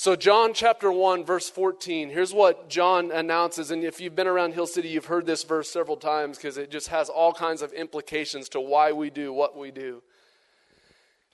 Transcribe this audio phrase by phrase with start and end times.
[0.00, 3.72] So, John chapter 1, verse 14, here's what John announces.
[3.72, 6.70] And if you've been around Hill City, you've heard this verse several times because it
[6.70, 10.00] just has all kinds of implications to why we do what we do.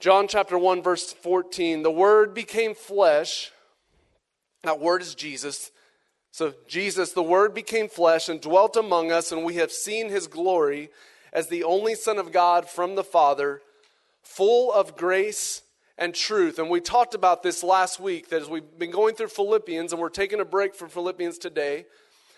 [0.00, 3.52] John chapter 1, verse 14, the Word became flesh.
[4.62, 5.70] That Word is Jesus.
[6.30, 10.26] So, Jesus, the Word became flesh and dwelt among us, and we have seen his
[10.26, 10.88] glory
[11.34, 13.60] as the only Son of God from the Father,
[14.22, 15.60] full of grace
[15.96, 16.58] and truth.
[16.58, 20.00] And we talked about this last week that as we've been going through Philippians, and
[20.00, 21.86] we're taking a break from Philippians today,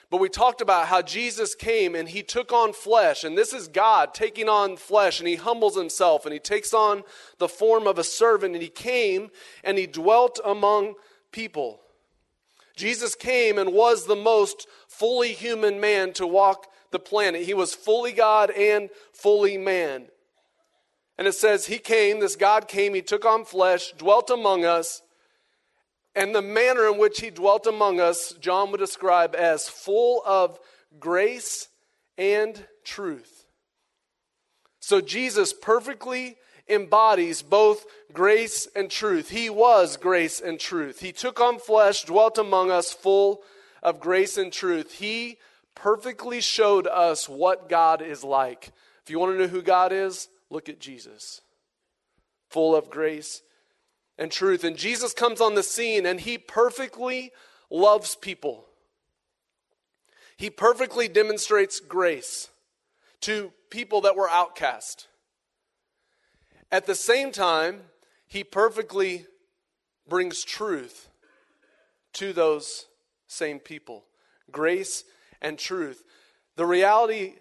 [0.08, 3.24] but we talked about how Jesus came and he took on flesh.
[3.24, 7.02] And this is God taking on flesh, and he humbles himself and he takes on
[7.38, 8.54] the form of a servant.
[8.54, 9.30] And he came
[9.64, 10.94] and he dwelt among
[11.32, 11.80] people.
[12.76, 17.42] Jesus came and was the most fully human man to walk the planet.
[17.42, 20.06] He was fully God and fully man.
[21.18, 25.02] And it says, He came, this God came, He took on flesh, dwelt among us,
[26.14, 30.58] and the manner in which He dwelt among us, John would describe as full of
[30.98, 31.68] grace
[32.16, 33.44] and truth.
[34.80, 36.36] So Jesus perfectly
[36.68, 39.30] embodies both grace and truth.
[39.30, 41.00] He was grace and truth.
[41.00, 43.42] He took on flesh, dwelt among us, full
[43.82, 44.92] of grace and truth.
[44.92, 45.38] He
[45.74, 48.72] perfectly showed us what God is like.
[49.02, 51.40] If you want to know who God is, Look at Jesus,
[52.48, 53.42] full of grace
[54.18, 54.64] and truth.
[54.64, 57.32] And Jesus comes on the scene and he perfectly
[57.70, 58.66] loves people.
[60.36, 62.48] He perfectly demonstrates grace
[63.22, 65.08] to people that were outcast.
[66.70, 67.82] At the same time,
[68.26, 69.26] he perfectly
[70.08, 71.08] brings truth
[72.14, 72.86] to those
[73.26, 74.04] same people
[74.50, 75.04] grace
[75.42, 76.04] and truth.
[76.56, 77.34] The reality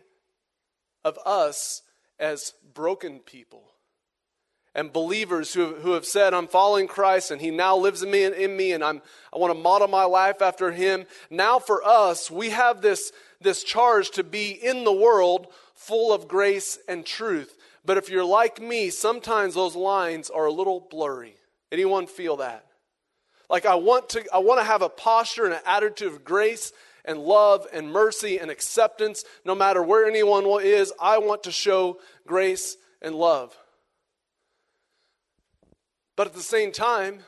[1.03, 1.81] of us
[2.19, 3.63] as broken people
[4.75, 8.25] and believers who, who have said, I'm following Christ and he now lives in me
[8.25, 9.02] and in me and I'm,
[9.33, 11.05] I want to model my life after him.
[11.30, 16.27] Now for us, we have this, this charge to be in the world full of
[16.27, 17.57] grace and truth.
[17.85, 21.35] But if you're like me, sometimes those lines are a little blurry.
[21.72, 22.66] Anyone feel that?
[23.50, 26.73] Like I want to, I want to have a posture and an attitude of grace
[27.05, 29.23] and love and mercy and acceptance.
[29.45, 33.55] No matter where anyone is, I want to show grace and love.
[36.15, 37.19] But at the same time,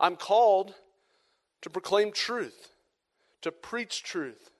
[0.00, 0.74] I'm called
[1.62, 2.70] to proclaim truth,
[3.42, 4.50] to preach truth.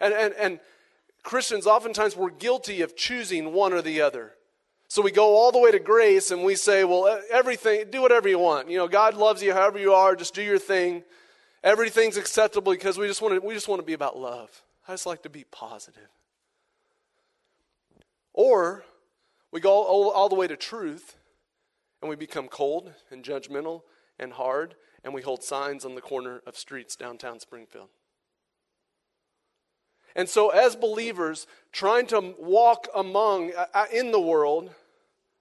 [0.00, 0.60] And, and, and
[1.22, 4.32] Christians, oftentimes, we're guilty of choosing one or the other.
[4.88, 8.28] So we go all the way to grace and we say, well, everything, do whatever
[8.28, 8.70] you want.
[8.70, 11.02] You know, God loves you however you are, just do your thing.
[11.66, 14.62] Everything's acceptable because we just want to, we just want to be about love.
[14.86, 16.08] I just like to be positive.
[18.32, 18.84] Or
[19.50, 21.16] we go all, all the way to truth
[22.00, 23.82] and we become cold and judgmental
[24.16, 27.88] and hard and we hold signs on the corner of streets downtown Springfield.
[30.14, 34.70] And so, as believers, trying to walk among, uh, uh in the world,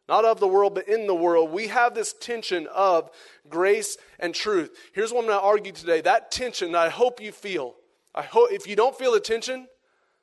[0.08, 3.10] not of the world, but in the world, we have this tension of
[3.50, 4.76] grace and truth.
[4.94, 6.02] Here's what I'm going to argue today.
[6.02, 7.76] That tension, I hope you feel.
[8.14, 9.68] I hope if you don't feel the tension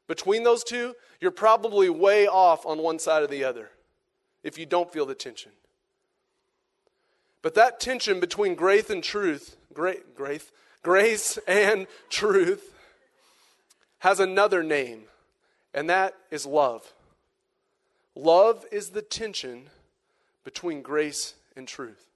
[0.07, 3.71] between those two, you're probably way off on one side or the other.
[4.43, 5.53] If you don't feel the tension.
[7.43, 12.73] But that tension between grace and truth, grace, grace and truth
[13.99, 15.03] has another name,
[15.75, 16.93] and that is love.
[18.15, 19.71] Love is the tension
[20.45, 22.07] between grace and truth.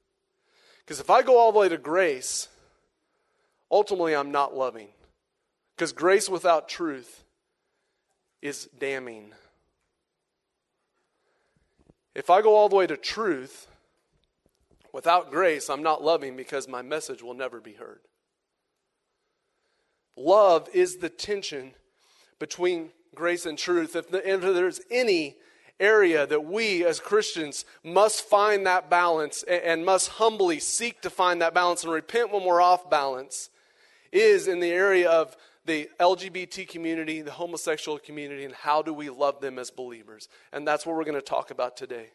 [0.84, 2.48] Because if I go all the way to grace,
[3.70, 4.88] ultimately I'm not loving.
[5.74, 7.24] Because grace without truth
[8.40, 9.32] is damning.
[12.14, 13.66] If I go all the way to truth,
[14.92, 18.00] without grace, I'm not loving because my message will never be heard.
[20.16, 21.72] Love is the tension
[22.38, 23.94] between grace and truth.
[23.94, 25.36] If, the, if there's any
[25.78, 31.42] area that we as Christians must find that balance and must humbly seek to find
[31.42, 33.50] that balance and repent when we're off balance
[34.12, 35.36] is in the area of
[35.66, 40.28] the LGBT community, the homosexual community, and how do we love them as believers.
[40.52, 42.10] And that's what we're going to talk about today.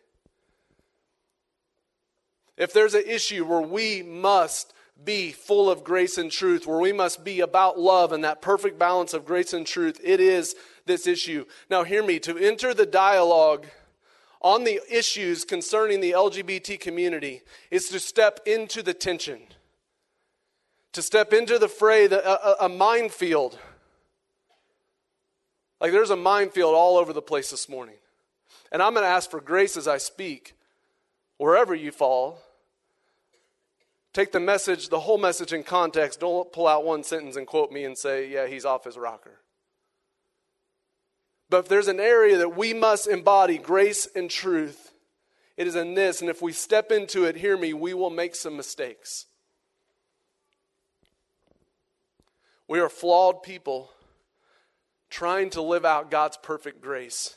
[2.57, 6.93] If there's an issue where we must be full of grace and truth, where we
[6.93, 10.55] must be about love and that perfect balance of grace and truth, it is
[10.85, 11.45] this issue.
[11.69, 13.67] Now, hear me to enter the dialogue
[14.41, 19.39] on the issues concerning the LGBT community is to step into the tension,
[20.93, 23.59] to step into the fray, the, a, a minefield.
[25.79, 27.95] Like there's a minefield all over the place this morning.
[28.71, 30.55] And I'm going to ask for grace as I speak,
[31.37, 32.39] wherever you fall,
[34.13, 36.19] take the message, the whole message in context.
[36.19, 39.39] Don't pull out one sentence and quote me and say, yeah, he's off his rocker.
[41.51, 44.93] But if there's an area that we must embody grace and truth,
[45.57, 46.21] it is in this.
[46.21, 49.25] And if we step into it, hear me, we will make some mistakes.
[52.69, 53.91] We are flawed people
[55.09, 57.35] trying to live out God's perfect grace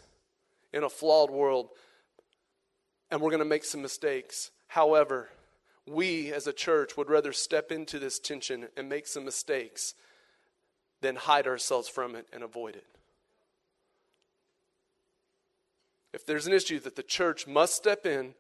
[0.73, 1.71] in a flawed world,
[3.11, 4.53] and we're going to make some mistakes.
[4.69, 5.31] However,
[5.89, 9.95] we as a church would rather step into this tension and make some mistakes
[11.01, 12.87] than hide ourselves from it and avoid it.
[16.15, 18.35] If there's an issue that the church must step in,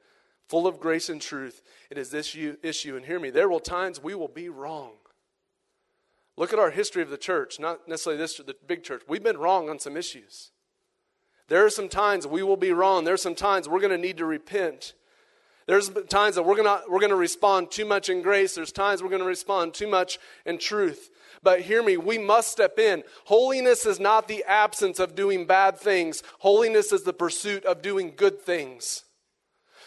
[0.49, 1.61] full of grace and truth,
[1.91, 2.97] it is this issue.
[2.97, 4.93] And hear me, there will times we will be wrong.
[6.37, 9.03] Look at our history of the church, not necessarily this the big church.
[9.09, 10.53] We've been wrong on some issues.
[11.49, 13.05] There are some times we will be wrong.
[13.05, 14.95] There are some times we're going to need to repent.
[15.67, 18.55] There's times that we're going we're going to respond too much in grace.
[18.55, 21.11] There's times we're going to respond too much in truth.
[21.43, 23.03] But hear me, we must step in.
[23.25, 28.13] Holiness is not the absence of doing bad things, holiness is the pursuit of doing
[28.17, 29.05] good things.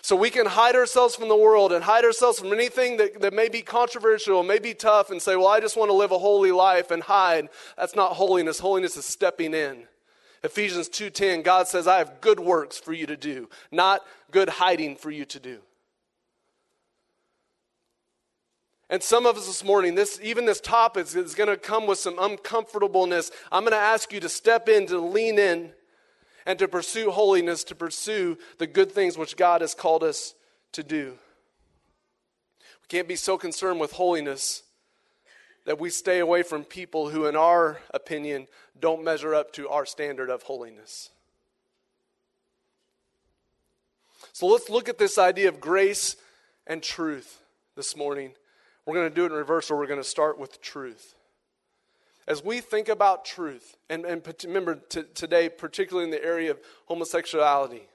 [0.02, 3.34] So we can hide ourselves from the world and hide ourselves from anything that, that
[3.34, 6.18] may be controversial, may be tough, and say, Well, I just want to live a
[6.18, 7.50] holy life and hide.
[7.78, 8.60] That's not holiness.
[8.60, 9.86] Holiness is stepping in.
[10.44, 14.02] Ephesians 2:10 God says I have good works for you to do, not
[14.32, 15.60] good hiding for you to do.
[18.90, 22.00] And some of us this morning, this even this topic is going to come with
[22.00, 23.32] some uncomfortableness.
[23.52, 25.72] I'm going to ask you to step in, to lean in,
[26.46, 30.34] and to pursue holiness, to pursue the good things which God has called us
[30.72, 31.18] to do.
[32.82, 34.64] We can't be so concerned with holiness
[35.66, 38.48] that we stay away from people who, in our opinion,
[38.80, 41.10] don't measure up to our standard of holiness.
[44.32, 46.16] So let's look at this idea of grace
[46.66, 47.42] and truth
[47.76, 48.32] this morning.
[48.88, 51.14] We're going to do it in reverse, or we're going to start with truth.
[52.26, 56.60] As we think about truth, and, and remember t- today, particularly in the area of
[56.86, 57.90] homosexuality,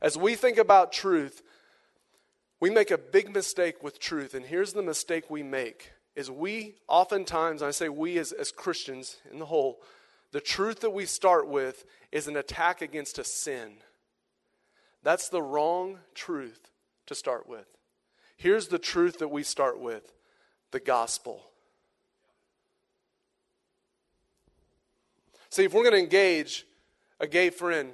[0.00, 1.42] as we think about truth,
[2.58, 4.34] we make a big mistake with truth.
[4.34, 9.18] And here's the mistake we make is we oftentimes, I say we as, as Christians
[9.30, 9.80] in the whole,
[10.32, 13.74] the truth that we start with is an attack against a sin.
[15.04, 16.70] That's the wrong truth
[17.06, 17.66] to start with.
[18.36, 20.12] Here's the truth that we start with
[20.70, 21.42] the gospel.
[25.50, 26.66] See, if we're going to engage
[27.20, 27.92] a gay friend,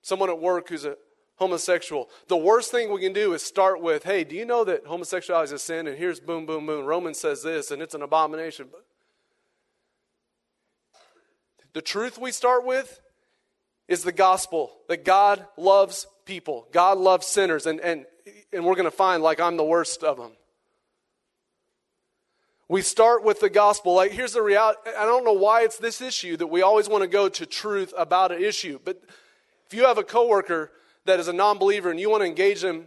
[0.00, 0.96] someone at work who's a
[1.36, 4.86] homosexual, the worst thing we can do is start with, hey, do you know that
[4.86, 5.86] homosexuality is a sin?
[5.86, 6.86] And here's boom, boom, boom.
[6.86, 8.68] Romans says this, and it's an abomination.
[11.74, 13.00] The truth we start with
[13.86, 18.06] is the gospel that God loves people, God loves sinners, and, and,
[18.52, 20.32] and we're going to find like I'm the worst of them.
[22.68, 23.94] We start with the gospel.
[23.94, 24.78] Like, here's the reality.
[24.98, 27.92] I don't know why it's this issue that we always want to go to truth
[27.98, 28.78] about an issue.
[28.82, 29.02] But
[29.66, 30.70] if you have a coworker
[31.04, 32.86] that is a non believer and you want to engage them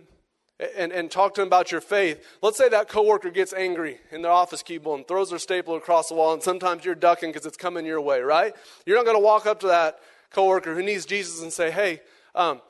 [0.76, 4.22] and, and talk to them about your faith, let's say that coworker gets angry in
[4.24, 7.46] their office cubicle and throws their stapler across the wall, and sometimes you're ducking because
[7.46, 8.56] it's coming your way, right?
[8.86, 10.00] You're not going to walk up to that
[10.31, 12.02] coworker who needs Jesus and say, hey,
[12.34, 12.62] um,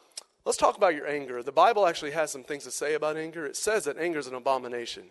[0.45, 1.41] let's talk about your anger.
[1.43, 3.45] The Bible actually has some things to say about anger.
[3.45, 5.03] It says that anger is an abomination.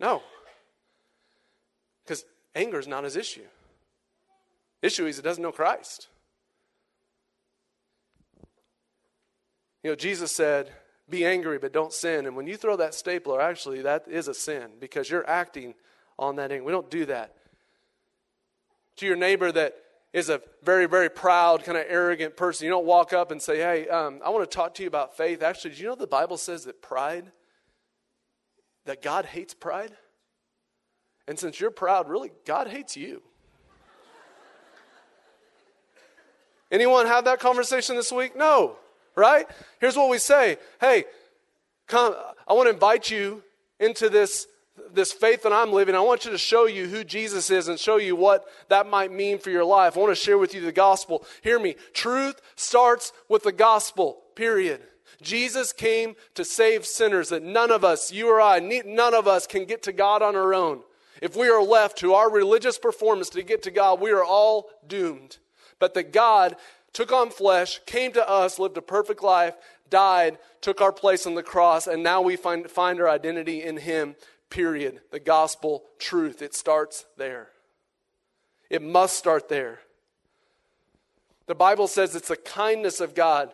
[0.00, 0.22] No.
[2.04, 2.24] Because
[2.54, 3.46] anger is not his issue.
[4.82, 6.08] Issue is he doesn't know Christ.
[9.82, 10.72] You know, Jesus said,
[11.08, 12.26] be angry, but don't sin.
[12.26, 15.74] And when you throw that stapler, actually, that is a sin because you're acting
[16.18, 16.64] on that anger.
[16.64, 17.34] We don't do that.
[18.96, 19.74] To your neighbor that
[20.12, 23.58] is a very, very proud, kind of arrogant person, you don't walk up and say,
[23.58, 25.42] Hey, um, I want to talk to you about faith.
[25.42, 27.30] Actually, do you know the Bible says that pride,
[28.84, 29.92] that God hates pride?
[31.28, 33.22] And since you're proud, really, God hates you.
[36.70, 38.36] Anyone have that conversation this week?
[38.36, 38.76] No,
[39.14, 39.46] right?
[39.80, 41.04] Here's what we say Hey,
[41.86, 42.14] come,
[42.46, 43.42] I want to invite you
[43.78, 44.46] into this,
[44.92, 45.94] this faith that I'm living.
[45.94, 49.12] I want you to show you who Jesus is and show you what that might
[49.12, 49.96] mean for your life.
[49.96, 51.24] I want to share with you the gospel.
[51.42, 51.76] Hear me.
[51.92, 54.82] Truth starts with the gospel, period.
[55.22, 59.46] Jesus came to save sinners that none of us, you or I, none of us
[59.46, 60.82] can get to God on our own.
[61.22, 64.68] If we are left to our religious performance to get to God, we are all
[64.86, 65.38] doomed
[65.78, 66.56] but that God
[66.92, 69.54] took on flesh, came to us, lived a perfect life,
[69.90, 73.76] died, took our place on the cross, and now we find, find our identity in
[73.76, 74.16] Him,
[74.50, 75.00] period.
[75.10, 76.42] The gospel truth.
[76.42, 77.48] It starts there.
[78.70, 79.80] It must start there.
[81.46, 83.52] The Bible says it's the kindness of God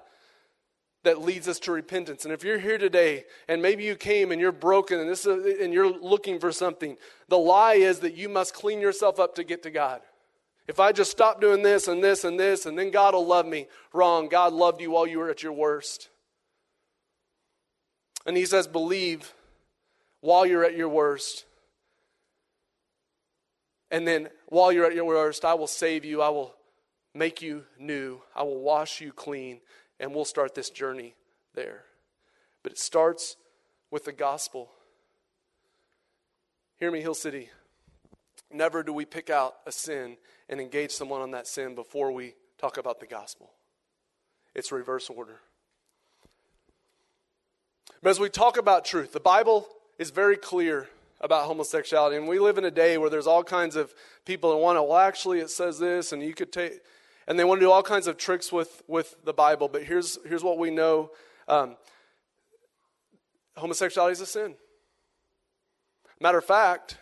[1.04, 2.24] that leads us to repentance.
[2.24, 5.60] And if you're here today and maybe you came and you're broken and, this is,
[5.60, 6.96] and you're looking for something,
[7.28, 10.00] the lie is that you must clean yourself up to get to God.
[10.68, 13.46] If I just stop doing this and this and this, and then God will love
[13.46, 13.66] me.
[13.92, 14.28] Wrong.
[14.28, 16.08] God loved you while you were at your worst.
[18.24, 19.34] And He says, believe
[20.22, 21.44] while you're at your worst.
[23.90, 26.22] And then while you're at your worst, I will save you.
[26.22, 26.54] I will
[27.14, 28.22] make you new.
[28.34, 29.60] I will wash you clean.
[30.00, 31.14] And we'll start this journey
[31.54, 31.82] there.
[32.62, 33.36] But it starts
[33.90, 34.70] with the gospel.
[36.78, 37.50] Hear me, Hill City.
[38.50, 40.16] Never do we pick out a sin
[40.48, 43.50] and engage someone on that sin before we talk about the gospel.
[44.54, 45.40] It's reverse order.
[48.02, 49.66] But as we talk about truth, the Bible
[50.02, 50.88] is very clear
[51.20, 52.16] about homosexuality.
[52.16, 53.94] And we live in a day where there's all kinds of
[54.26, 56.80] people that want to, well, actually, it says this, and you could take,
[57.28, 59.68] and they want to do all kinds of tricks with, with the Bible.
[59.68, 61.12] But here's, here's what we know
[61.46, 61.76] um,
[63.56, 64.56] homosexuality is a sin.
[66.20, 66.98] Matter of fact,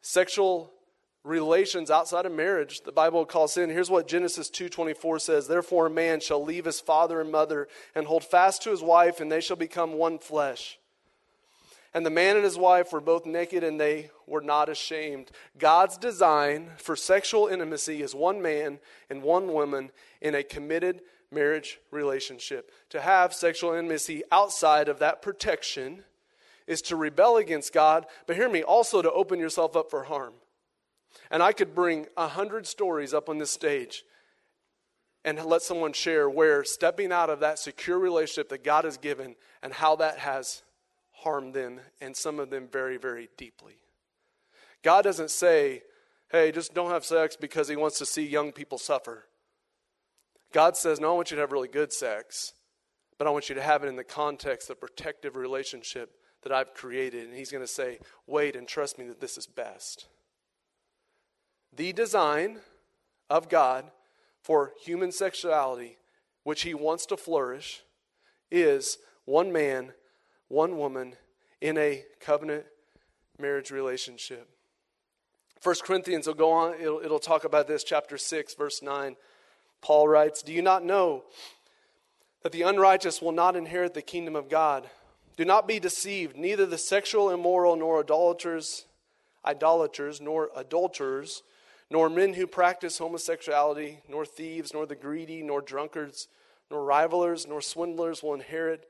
[0.00, 0.72] sexual
[1.22, 5.90] relations outside of marriage the bible calls sin here's what genesis 2.24 says therefore a
[5.90, 9.42] man shall leave his father and mother and hold fast to his wife and they
[9.42, 10.79] shall become one flesh
[11.92, 15.30] and the man and his wife were both naked and they were not ashamed.
[15.58, 18.78] God's design for sexual intimacy is one man
[19.08, 22.70] and one woman in a committed marriage relationship.
[22.90, 26.04] To have sexual intimacy outside of that protection
[26.66, 30.34] is to rebel against god but hear me also to open yourself up for harm.
[31.30, 34.04] And I could bring a hundred stories up on this stage
[35.24, 39.34] and let someone share where stepping out of that secure relationship that God has given
[39.60, 40.62] and how that has
[41.22, 43.76] harmed them, and some of them very, very deeply.
[44.82, 45.82] God doesn't say,
[46.30, 49.26] hey, just don't have sex because he wants to see young people suffer.
[50.52, 52.54] God says, no, I want you to have really good sex,
[53.18, 56.10] but I want you to have it in the context of protective relationship
[56.42, 57.26] that I've created.
[57.26, 60.08] And he's going to say, wait and trust me that this is best
[61.74, 62.58] the design
[63.28, 63.90] of God
[64.42, 65.98] for human sexuality,
[66.42, 67.82] which He wants to flourish,
[68.50, 69.92] is one man,
[70.50, 71.14] one woman
[71.62, 72.66] in a covenant
[73.38, 74.46] marriage relationship.
[75.60, 79.16] First Corinthians will go on, it'll, it'll talk about this, chapter 6, verse 9.
[79.80, 81.24] Paul writes, Do you not know
[82.42, 84.90] that the unrighteous will not inherit the kingdom of God?
[85.38, 88.84] Do not be deceived, neither the sexual immoral, nor idolaters,
[89.46, 91.42] idolaters, nor adulterers
[91.90, 96.28] nor men who practice homosexuality, nor thieves, nor the greedy, nor drunkards,
[96.70, 98.88] nor revilers, nor swindlers will inherit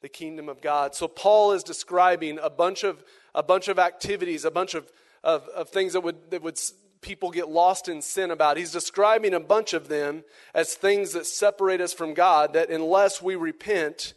[0.00, 0.94] the kingdom of God.
[0.94, 3.02] So Paul is describing a bunch of
[3.34, 4.90] a bunch of activities, a bunch of,
[5.22, 6.58] of, of things that would that would
[7.00, 8.56] people get lost in sin about.
[8.56, 10.24] He's describing a bunch of them
[10.54, 14.14] as things that separate us from God, that unless we repent,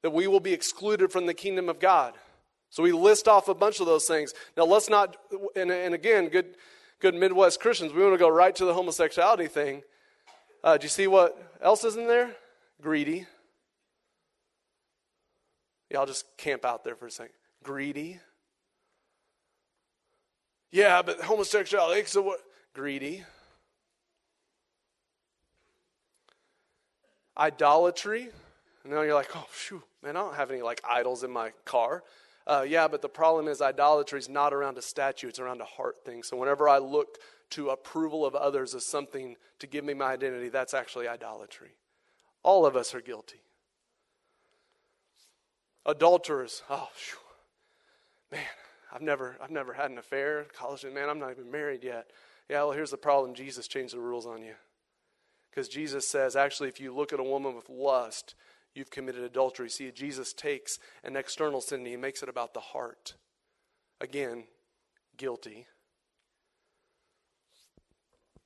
[0.00, 2.14] that we will be excluded from the kingdom of God.
[2.70, 4.32] So we list off a bunch of those things.
[4.56, 5.16] Now let's not
[5.56, 6.56] and, and again, good
[7.00, 9.82] good Midwest Christians, we want to go right to the homosexuality thing.
[10.62, 12.30] Uh, do you see what else is in there?
[12.80, 13.26] Greedy.
[15.92, 17.34] Yeah, I'll just camp out there for a second.
[17.62, 18.18] Greedy.
[20.70, 22.40] Yeah, but homosexuality, so what?
[22.72, 23.24] Greedy.
[27.36, 28.30] Idolatry.
[28.84, 31.52] And now you're like, oh, phew, man, I don't have any like idols in my
[31.66, 32.02] car.
[32.46, 35.66] Uh, yeah, but the problem is idolatry is not around a statue, it's around a
[35.66, 36.22] heart thing.
[36.22, 37.18] So whenever I look
[37.50, 41.76] to approval of others as something to give me my identity, that's actually idolatry.
[42.42, 43.42] All of us are guilty.
[45.84, 46.88] Adulterers, oh,
[48.30, 48.40] man,
[48.92, 50.46] I've never, I've never had an affair.
[50.56, 52.10] College, man, I'm not even married yet.
[52.48, 54.54] Yeah, well, here's the problem Jesus changed the rules on you.
[55.50, 58.34] Because Jesus says, actually, if you look at a woman with lust,
[58.74, 59.68] you've committed adultery.
[59.68, 63.14] See, Jesus takes an external sin and he makes it about the heart.
[64.00, 64.44] Again,
[65.16, 65.66] guilty.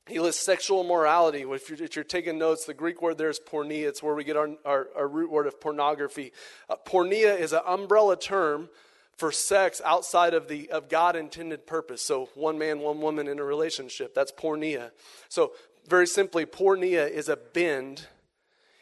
[0.09, 1.43] He lists sexual immorality.
[1.43, 3.89] If you're, if you're, taking notes, the Greek word there is porneia.
[3.89, 6.33] It's where we get our, our, our root word of pornography.
[6.71, 8.69] Uh, porneia is an umbrella term
[9.17, 12.03] for sex outside of the of God intended purpose.
[12.03, 14.15] So one man, one woman in a relationship.
[14.15, 14.91] That's porneia.
[15.29, 15.53] So
[15.89, 18.07] very simply, porneia is a bend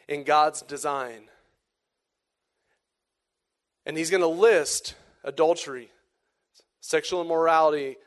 [0.07, 1.29] in God's design.
[3.85, 5.89] And he's going to list adultery,
[6.81, 7.97] sexual immorality,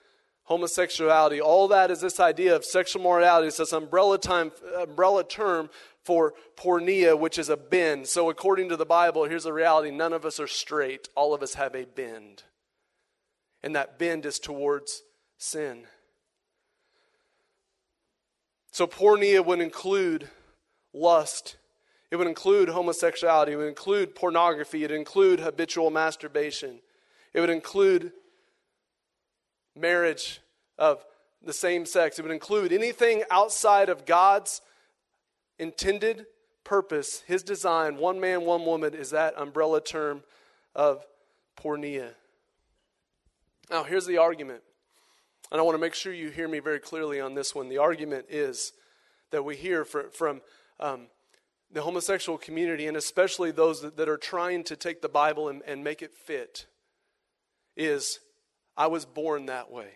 [0.48, 1.40] homosexuality.
[1.42, 3.48] All that is this idea of sexual morality.
[3.48, 4.50] It's this umbrella, time,
[4.80, 5.68] umbrella term
[6.04, 8.08] for porneia, which is a bend.
[8.08, 11.42] So, according to the Bible, here's the reality none of us are straight, all of
[11.42, 12.44] us have a bend.
[13.62, 15.02] And that bend is towards
[15.36, 15.84] sin.
[18.72, 20.30] So, porneia would include
[20.94, 21.56] lust,
[22.10, 26.80] It would include homosexuality, it would include pornography, it would include habitual masturbation,
[27.34, 28.12] it would include
[29.80, 30.40] marriage
[30.78, 31.04] of
[31.42, 34.60] the same sex, it would include anything outside of God's
[35.58, 36.26] intended
[36.64, 40.22] purpose, his design, one man, one woman, is that umbrella term
[40.74, 41.04] of
[41.56, 42.10] porneia.
[43.70, 44.62] Now, here's the argument.
[45.50, 47.68] And I want to make sure you hear me very clearly on this one.
[47.68, 48.72] The argument is
[49.30, 50.40] that we hear from, from
[50.78, 51.06] um,
[51.72, 55.62] the homosexual community, and especially those that, that are trying to take the Bible and,
[55.66, 56.66] and make it fit,
[57.76, 58.20] is
[58.78, 59.88] I was born that way.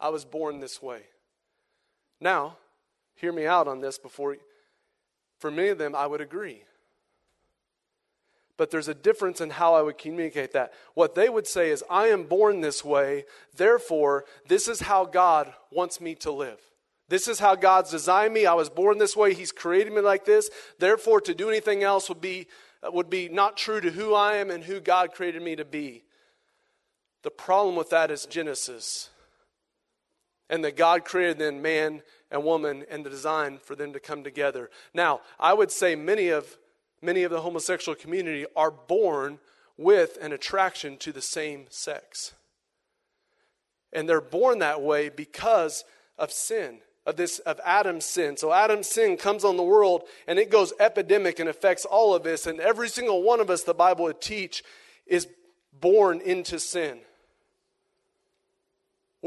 [0.00, 1.02] I was born this way.
[2.18, 2.56] Now,
[3.14, 4.38] hear me out on this before.
[5.38, 6.62] For many of them, I would agree.
[8.56, 10.72] But there's a difference in how I would communicate that.
[10.94, 15.52] What they would say is, I am born this way, therefore, this is how God
[15.70, 16.58] wants me to live.
[17.08, 18.46] This is how God's designed me.
[18.46, 19.34] I was born this way.
[19.34, 20.48] He's created me like this.
[20.78, 22.48] Therefore, to do anything else would be,
[22.82, 26.05] would be not true to who I am and who God created me to be.
[27.26, 29.10] The problem with that is Genesis.
[30.48, 34.22] And that God created then man and woman and the design for them to come
[34.22, 34.70] together.
[34.94, 36.56] Now, I would say many of
[37.02, 39.40] many of the homosexual community are born
[39.76, 42.32] with an attraction to the same sex.
[43.92, 45.82] And they're born that way because
[46.16, 48.36] of sin, of this of Adam's sin.
[48.36, 52.24] So Adam's sin comes on the world and it goes epidemic and affects all of
[52.24, 54.62] us and every single one of us the Bible would teach
[55.08, 55.26] is
[55.72, 57.00] born into sin.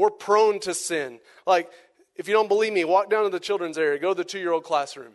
[0.00, 1.20] We're prone to sin.
[1.46, 1.70] Like
[2.16, 4.64] if you don't believe me, walk down to the children's area, go to the 2-year-old
[4.64, 5.12] classroom.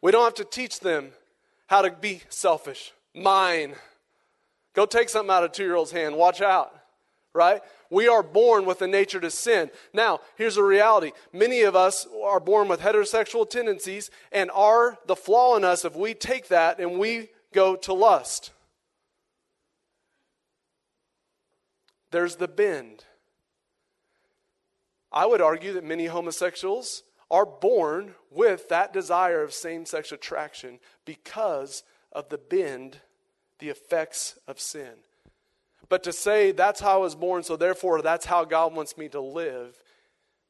[0.00, 1.10] We don't have to teach them
[1.66, 2.92] how to be selfish.
[3.14, 3.74] Mine.
[4.72, 6.16] Go take something out of a two year old's hand.
[6.16, 6.74] Watch out.
[7.34, 7.60] Right?
[7.90, 9.70] We are born with a nature to sin.
[9.92, 11.12] Now, here's a reality.
[11.30, 15.94] Many of us are born with heterosexual tendencies, and are the flaw in us if
[15.94, 18.52] we take that and we go to lust.
[22.10, 23.04] There's the bend.
[25.12, 30.78] I would argue that many homosexuals are born with that desire of same sex attraction
[31.04, 32.98] because of the bend,
[33.58, 34.94] the effects of sin.
[35.88, 39.08] But to say that's how I was born, so therefore that's how God wants me
[39.10, 39.76] to live,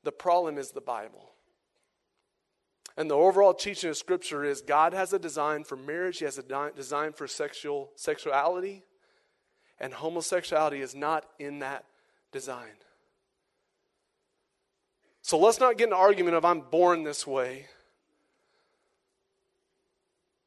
[0.05, 1.31] the problem is the Bible.
[2.97, 6.39] And the overall teaching of Scripture is God has a design for marriage, He has
[6.39, 8.85] a design for sexual sexuality,
[9.79, 11.85] and homosexuality is not in that
[12.33, 12.77] design.
[15.31, 17.67] So let's not get an argument of I'm born this way.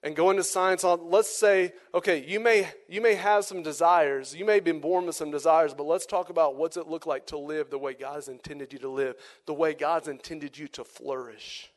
[0.04, 4.36] And go into science let's say, okay, you may you may have some desires.
[4.36, 7.06] You may have been born with some desires, but let's talk about what's it look
[7.06, 9.15] like to live the way God has intended you to live,
[9.46, 11.72] the way God's intended you to flourish.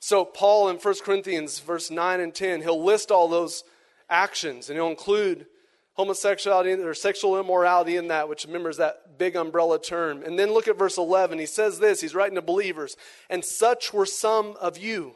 [0.00, 3.64] So Paul in 1 Corinthians verse 9 and 10, he'll list all those
[4.10, 5.46] actions and he'll include
[5.96, 10.22] homosexuality or sexual immorality in that, which remembers that big umbrella term.
[10.22, 11.38] And then look at verse 11.
[11.38, 12.96] He says this, he's writing to believers,
[13.30, 15.14] and such were some of you.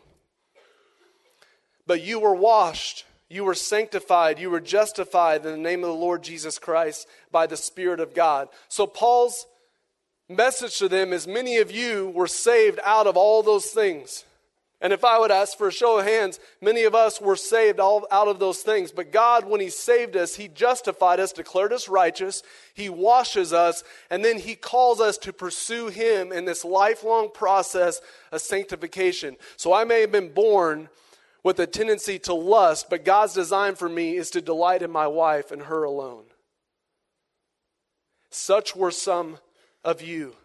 [1.87, 5.97] But you were washed, you were sanctified, you were justified in the name of the
[5.97, 8.49] Lord Jesus Christ by the Spirit of God.
[8.69, 9.47] So Paul's
[10.29, 14.25] message to them is many of you were saved out of all those things.
[14.83, 17.79] And if I would ask for a show of hands, many of us were saved
[17.81, 18.93] all out of those things.
[18.93, 23.85] But God, when He saved us, He justified us, declared us righteous, He washes us,
[24.09, 28.01] and then He calls us to pursue Him in this lifelong process
[28.33, 29.37] of sanctification.
[29.57, 30.89] So I may have been born
[31.43, 35.07] with a tendency to lust, but God's design for me is to delight in my
[35.07, 36.25] wife and her alone.
[38.31, 39.39] Such were some
[39.85, 40.37] of you.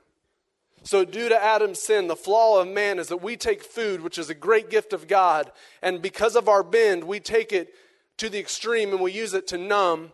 [0.85, 4.19] So, due to Adam's sin, the flaw of man is that we take food, which
[4.19, 7.73] is a great gift of God, and because of our bend, we take it
[8.17, 10.11] to the extreme and we use it to numb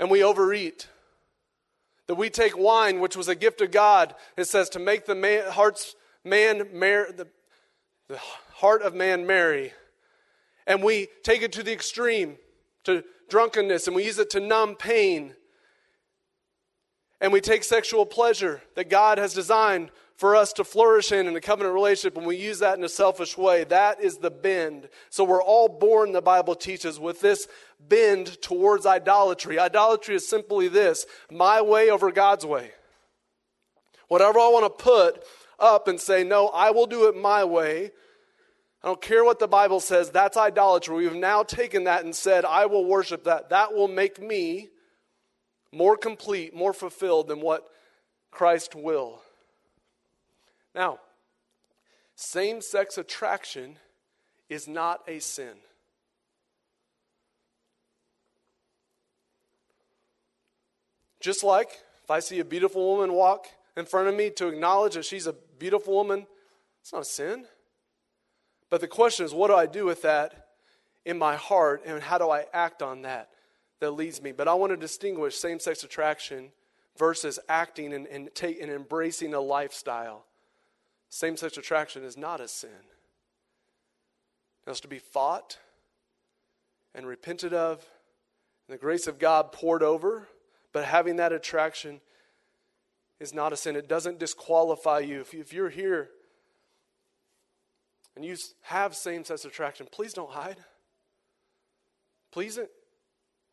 [0.00, 0.88] and we overeat.
[2.08, 5.14] That we take wine, which was a gift of God, it says to make the
[5.14, 7.28] man, heart's man mer- the,
[8.08, 8.18] the
[8.54, 9.72] heart of man merry,
[10.66, 12.38] and we take it to the extreme,
[12.82, 15.36] to drunkenness, and we use it to numb pain
[17.22, 21.36] and we take sexual pleasure that God has designed for us to flourish in in
[21.36, 23.62] a covenant relationship and we use that in a selfish way.
[23.64, 24.88] That is the bend.
[25.08, 27.46] So we're all born, the Bible teaches, with this
[27.80, 29.58] bend towards idolatry.
[29.58, 32.72] Idolatry is simply this my way over God's way.
[34.08, 35.24] Whatever I want to put
[35.60, 37.92] up and say, no, I will do it my way.
[38.82, 40.96] I don't care what the Bible says, that's idolatry.
[40.96, 43.50] We've now taken that and said, I will worship that.
[43.50, 44.70] That will make me
[45.72, 47.68] more complete, more fulfilled than what
[48.30, 49.22] Christ will.
[50.74, 51.00] Now,
[52.14, 53.78] Same sex attraction
[54.48, 55.54] is not a sin.
[61.18, 64.94] Just like if I see a beautiful woman walk in front of me to acknowledge
[64.94, 66.28] that she's a beautiful woman,
[66.80, 67.46] it's not a sin.
[68.70, 70.50] But the question is, what do I do with that
[71.04, 73.30] in my heart, and how do I act on that
[73.82, 74.32] that leads me?
[74.32, 76.52] But I want to distinguish same sex attraction
[76.96, 80.24] versus acting and, and, take, and embracing a lifestyle.
[81.10, 82.70] Same sex attraction is not a sin.
[84.66, 85.58] It has to be fought
[86.94, 87.84] and repented of,
[88.68, 90.28] and the grace of God poured over.
[90.72, 92.00] But having that attraction
[93.20, 93.76] is not a sin.
[93.76, 95.20] It doesn't disqualify you.
[95.20, 96.08] If, if you're here
[98.14, 100.58] and you have same sex attraction, please don't hide.
[102.30, 102.58] Please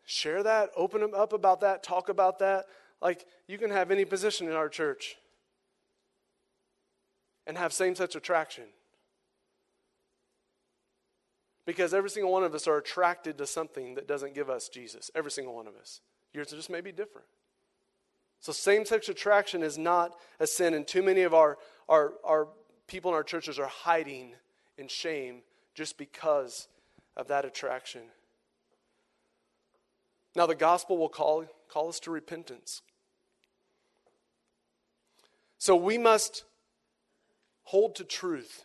[0.09, 2.65] share that, open them up about that, talk about that.
[2.99, 5.17] Like, you can have any position in our church
[7.45, 8.63] and have same sex attraction.
[11.65, 15.11] Because every single one of us are attracted to something that doesn't give us Jesus.
[15.13, 16.01] Every single one of us.
[16.33, 17.27] Yours just may be different.
[18.39, 22.47] So, same sex attraction is not a sin, and too many of our, our, our
[22.87, 24.33] people in our churches are hiding
[24.77, 25.41] in shame
[25.75, 26.67] just because
[27.15, 28.01] of that attraction.
[30.39, 32.81] Now, the gospel will call, call us to repentance.
[35.57, 36.45] So, we must
[37.63, 38.63] hold to truth.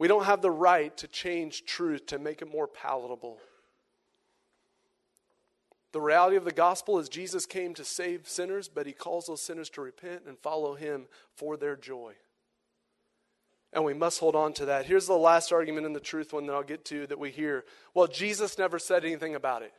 [0.00, 3.38] We don't have the right to change truth to make it more palatable.
[5.92, 9.42] The reality of the gospel is Jesus came to save sinners, but he calls those
[9.42, 12.14] sinners to repent and follow him for their joy.
[13.72, 14.86] And we must hold on to that.
[14.86, 17.64] Here's the last argument in the truth one that I'll get to that we hear.
[17.94, 19.72] Well, Jesus never said anything about it.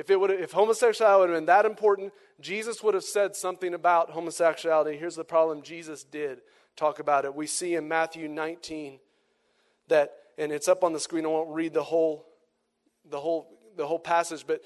[0.00, 3.74] If, it would, if homosexuality would have been that important, Jesus would have said something
[3.74, 4.96] about homosexuality.
[4.96, 6.40] Here's the problem Jesus did
[6.74, 7.34] talk about it.
[7.34, 8.98] We see in Matthew 19
[9.88, 12.24] that, and it's up on the screen, I won't read the whole,
[13.10, 14.62] the whole the whole passage, but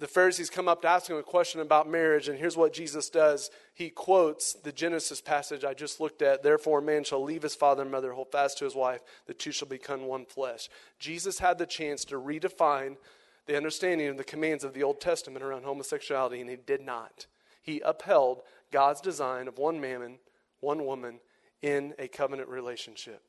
[0.00, 3.08] the Pharisees come up to ask him a question about marriage, and here's what Jesus
[3.08, 3.50] does.
[3.74, 6.42] He quotes the Genesis passage I just looked at.
[6.42, 9.34] Therefore, a man shall leave his father and mother, hold fast to his wife, the
[9.34, 10.68] two shall become one flesh.
[10.98, 12.96] Jesus had the chance to redefine
[13.46, 17.26] the understanding of the commands of the Old Testament around homosexuality, and he did not.
[17.62, 20.18] He upheld God's design of one man,
[20.60, 21.20] one woman
[21.62, 23.22] in a covenant relationship.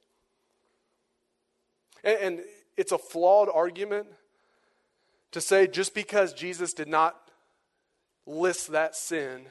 [2.03, 2.39] And, and
[2.77, 4.07] it's a flawed argument
[5.31, 7.15] to say just because Jesus did not
[8.25, 9.47] list that sin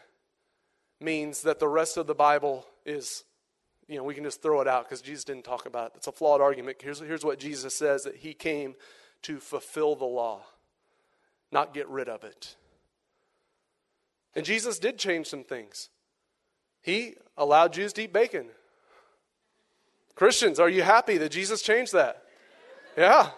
[1.01, 3.25] means that the rest of the Bible is,
[3.89, 5.93] you know, we can just throw it out because Jesus didn't talk about it.
[5.97, 6.79] It's a flawed argument.
[6.81, 8.75] Here's, here's what Jesus says that he came
[9.23, 10.43] to fulfill the law,
[11.55, 12.57] not get rid of it.
[14.35, 15.89] And Jesus did change some things.
[16.83, 18.49] He allowed Jews to eat bacon.
[20.17, 22.23] Christians, are you happy that Jesus changed that?
[22.99, 23.31] Yeah.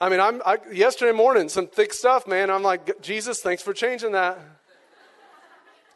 [0.00, 2.50] I mean, I'm I, yesterday morning some thick stuff, man.
[2.50, 4.38] I'm like, Jesus, thanks for changing that.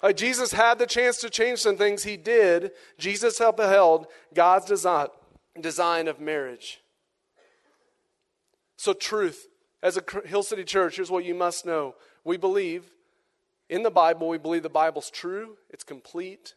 [0.03, 2.05] Like Jesus had the chance to change some things.
[2.05, 2.71] He did.
[2.99, 5.09] Jesus upheld God's design,
[5.61, 6.81] design of marriage.
[8.77, 9.50] So, truth.
[9.83, 11.95] As a Hill City Church, here's what you must know.
[12.25, 12.85] We believe
[13.69, 16.55] in the Bible, we believe the Bible's true, it's complete.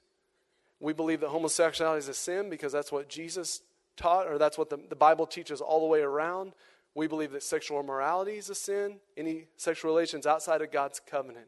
[0.80, 3.62] We believe that homosexuality is a sin because that's what Jesus
[3.96, 6.54] taught, or that's what the, the Bible teaches all the way around.
[6.96, 11.48] We believe that sexual immorality is a sin, any sexual relations outside of God's covenant.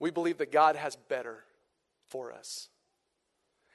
[0.00, 1.44] We believe that God has better
[2.06, 2.68] for us.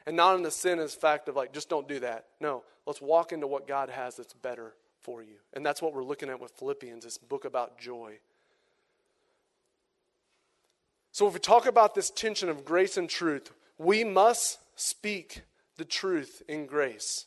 [0.06, 2.26] And not in the sin as fact of like, just don't do that.
[2.40, 4.74] No, let's walk into what God has that's better
[5.10, 5.38] for you.
[5.54, 8.20] And that's what we're looking at with Philippians, this book about joy.
[11.12, 15.42] So if we talk about this tension of grace and truth, we must speak
[15.78, 17.26] the truth in grace.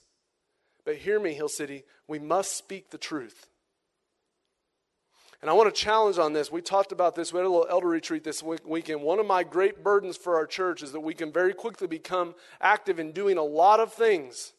[0.84, 3.48] But hear me, Hill City, we must speak the truth.
[5.40, 6.52] And I want to challenge on this.
[6.52, 7.32] We talked about this.
[7.32, 9.02] We had a little elder retreat this weekend.
[9.02, 12.36] One of my great burdens for our church is that we can very quickly become
[12.60, 14.52] active in doing a lot of things.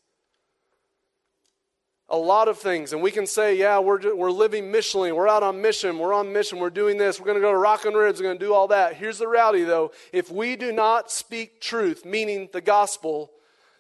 [2.14, 2.94] A lot of things.
[2.94, 5.14] And we can say, yeah, we're, we're living missionally.
[5.14, 5.98] We're out on mission.
[5.98, 6.60] We're on mission.
[6.60, 7.20] We're doing this.
[7.20, 8.20] We're going to go to Rock and Ribs.
[8.20, 8.98] We're going to do all that.
[8.98, 9.92] Here's the reality, though.
[10.12, 13.32] If we do not speak truth, meaning the gospel,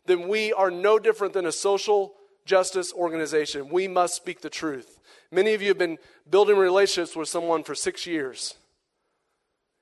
[0.07, 3.69] then we are no different than a social justice organization.
[3.69, 4.99] We must speak the truth.
[5.31, 8.55] Many of you have been building relationships with someone for six years,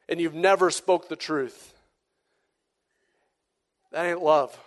[0.10, 1.74] and you've never spoke the truth.
[3.94, 4.60] That ain't love.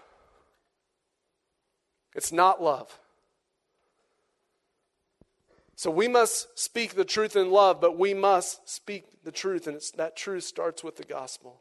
[2.14, 2.98] It's not love.
[5.84, 9.78] So we must speak the truth in love, but we must speak the truth, and
[9.98, 11.60] that truth starts with the gospel.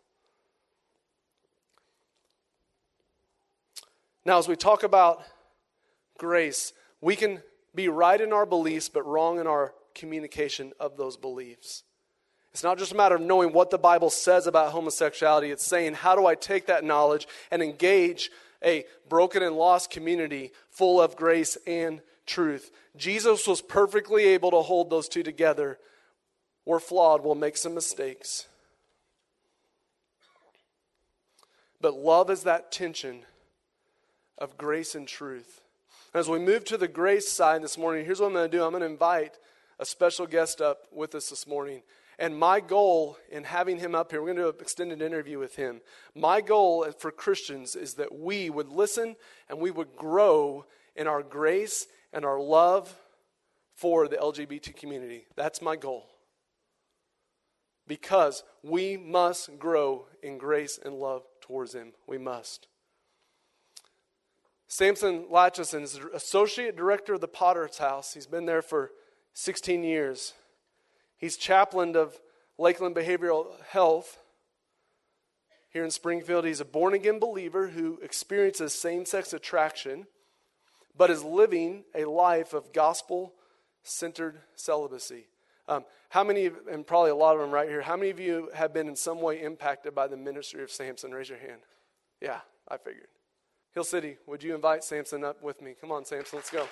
[4.24, 5.26] Now, as we talk about
[6.18, 7.44] grace, we can
[7.76, 11.84] be right in our beliefs, but wrong in our communication of those beliefs.
[12.54, 15.96] It's not just a matter of knowing what the Bible says about homosexuality, it's saying,
[15.96, 18.32] how do I take that knowledge and engage
[18.64, 22.72] a broken and lost community full of grace and truth?
[22.96, 25.80] Jesus was perfectly able to hold those two together.
[26.66, 28.48] We're flawed, we'll make some mistakes.
[31.82, 33.24] But love is that tension
[34.38, 35.62] of grace and truth.
[36.14, 38.64] As we move to the grace side this morning, here's what I'm going to do
[38.64, 39.38] I'm going to invite
[39.80, 41.82] a special guest up with us this morning.
[42.20, 45.40] And my goal in having him up here, we're going to do an extended interview
[45.40, 45.82] with him.
[46.16, 49.16] My goal for Christians is that we would listen
[49.50, 52.96] and we would grow in our grace and our love
[53.76, 55.26] for the LGBT community.
[55.36, 56.06] That's my goal.
[57.88, 61.94] Because we must grow in grace and love towards him.
[62.08, 62.68] We must.
[64.68, 68.14] Samson Latchison is associate director of the Potter's House.
[68.14, 68.92] He's been there for
[69.34, 70.34] 16 years.
[71.18, 72.20] He's chaplain of
[72.58, 74.20] Lakeland Behavioral Health
[75.70, 76.46] here in Springfield.
[76.46, 80.08] He's a born again believer who experiences same sex attraction,
[80.96, 83.34] but is living a life of gospel
[83.84, 85.28] centered celibacy.
[85.68, 88.50] Um, how many, and probably a lot of them right here, how many of you
[88.54, 91.12] have been in some way impacted by the ministry of Samson?
[91.12, 91.62] Raise your hand.
[92.22, 93.08] Yeah, I figured.
[93.74, 95.74] Hill City, would you invite Samson up with me?
[95.80, 96.68] Come on, Samson, let's go.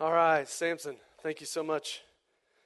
[0.00, 2.02] All right, Samson, thank you so much.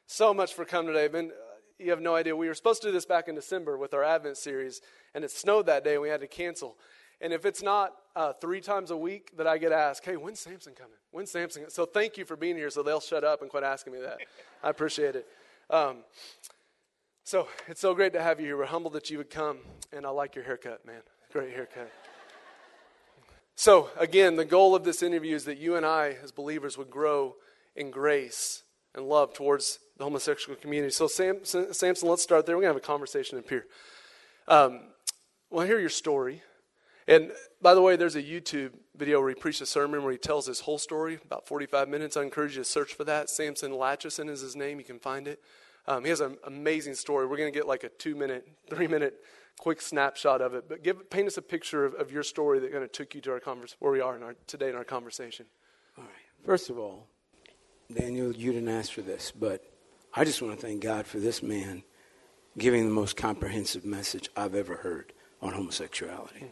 [0.07, 1.09] So much for coming today.
[1.09, 1.33] Been,
[1.79, 2.35] you have no idea.
[2.35, 4.81] We were supposed to do this back in December with our Advent series,
[5.15, 6.77] and it snowed that day, and we had to cancel.
[7.21, 10.41] And if it's not uh, three times a week that I get asked, hey, when's
[10.41, 10.97] Samson coming?
[11.11, 11.71] When's Samson?
[11.71, 14.19] So thank you for being here so they'll shut up and quit asking me that.
[14.63, 15.27] I appreciate it.
[15.71, 15.99] Um,
[17.25, 18.57] so it's so great to have you here.
[18.57, 19.59] We're humbled that you would come,
[19.93, 21.01] and I like your haircut, man.
[21.33, 21.91] Great haircut.
[23.59, 26.91] So, again, the goal of this interview is that you and I, as believers, would
[26.91, 27.37] grow
[27.75, 28.63] in grace
[28.97, 30.93] and love towards the homosexual community.
[30.93, 32.57] So, Sam, Samson, let's start there.
[32.57, 33.67] We're going to have a conversation up here.
[34.49, 34.81] Um,
[35.51, 36.43] well, hear your story.
[37.09, 37.31] And
[37.63, 40.47] by the way, there's a YouTube video where he preached a sermon where he tells
[40.47, 42.17] his whole story, about 45 minutes.
[42.17, 43.31] I encourage you to search for that.
[43.31, 44.79] Samson Latchison is his name.
[44.79, 45.41] You can find it.
[45.87, 47.27] Um, he has an amazing story.
[47.27, 49.15] We're going to get like a two minute, three minute
[49.59, 52.73] quick snapshot of it, but give, paint us a picture of, of your story that
[52.73, 54.85] kind of took you to our convers- where we are in our, today in our
[54.85, 55.47] conversation.
[55.97, 56.13] All right.
[56.45, 57.07] First of all,
[57.93, 59.65] Daniel, you didn't ask for this, but
[60.13, 61.85] I just want to thank God for this man
[62.59, 66.47] giving the most comprehensive message I've ever heard on homosexuality.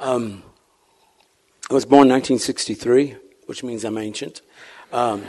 [0.00, 0.42] Um,
[1.70, 4.42] I was born 1963, which means I'm ancient.
[4.92, 5.24] Um,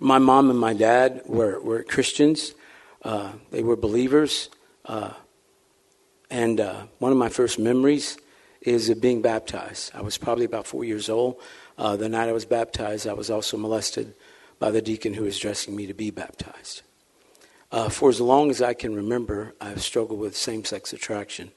[0.00, 2.54] my mom and my dad were, were Christians.
[3.02, 4.50] Uh, they were believers.
[4.84, 5.12] Uh,
[6.30, 8.18] and uh, one of my first memories
[8.60, 9.92] is of being baptized.
[9.94, 11.40] I was probably about four years old.
[11.76, 14.14] Uh, the night I was baptized, I was also molested
[14.58, 16.82] by the deacon who was dressing me to be baptized.
[17.70, 21.52] Uh, for as long as I can remember, I've struggled with same sex attraction.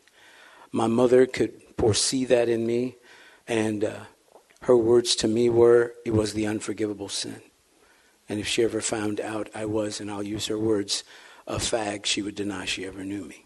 [0.72, 2.98] My mother could foresee that in me,
[3.48, 4.00] and uh,
[4.62, 7.42] her words to me were, It was the unforgivable sin.
[8.28, 11.04] And if she ever found out I was, and I'll use her words,
[11.46, 13.46] a fag, she would deny she ever knew me.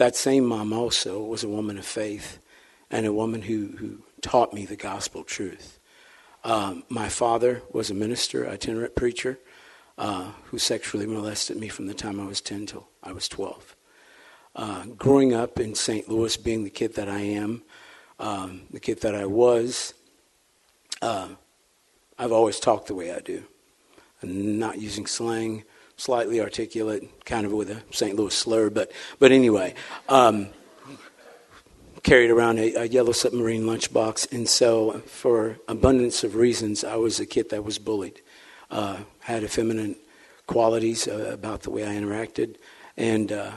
[0.00, 2.38] That same mom also was a woman of faith
[2.90, 5.78] and a woman who, who taught me the gospel truth.
[6.42, 9.38] Um, my father was a minister, itinerant preacher,
[9.98, 13.76] uh, who sexually molested me from the time I was 10 till I was 12.
[14.56, 16.08] Uh, growing up in St.
[16.08, 17.62] Louis, being the kid that I am,
[18.18, 19.92] um, the kid that I was,
[21.02, 21.28] uh,
[22.18, 23.44] I've always talked the way I do
[24.22, 25.64] not using slang,
[26.00, 28.16] slightly articulate, kind of with a St.
[28.16, 29.74] Louis slur, but, but anyway.
[30.08, 30.48] Um,
[32.02, 37.20] carried around a, a, yellow submarine lunchbox, and so for abundance of reasons, I was
[37.20, 38.22] a kid that was bullied.
[38.70, 39.98] Uh, had effeminate
[40.46, 42.56] qualities uh, about the way I interacted,
[42.96, 43.52] and uh,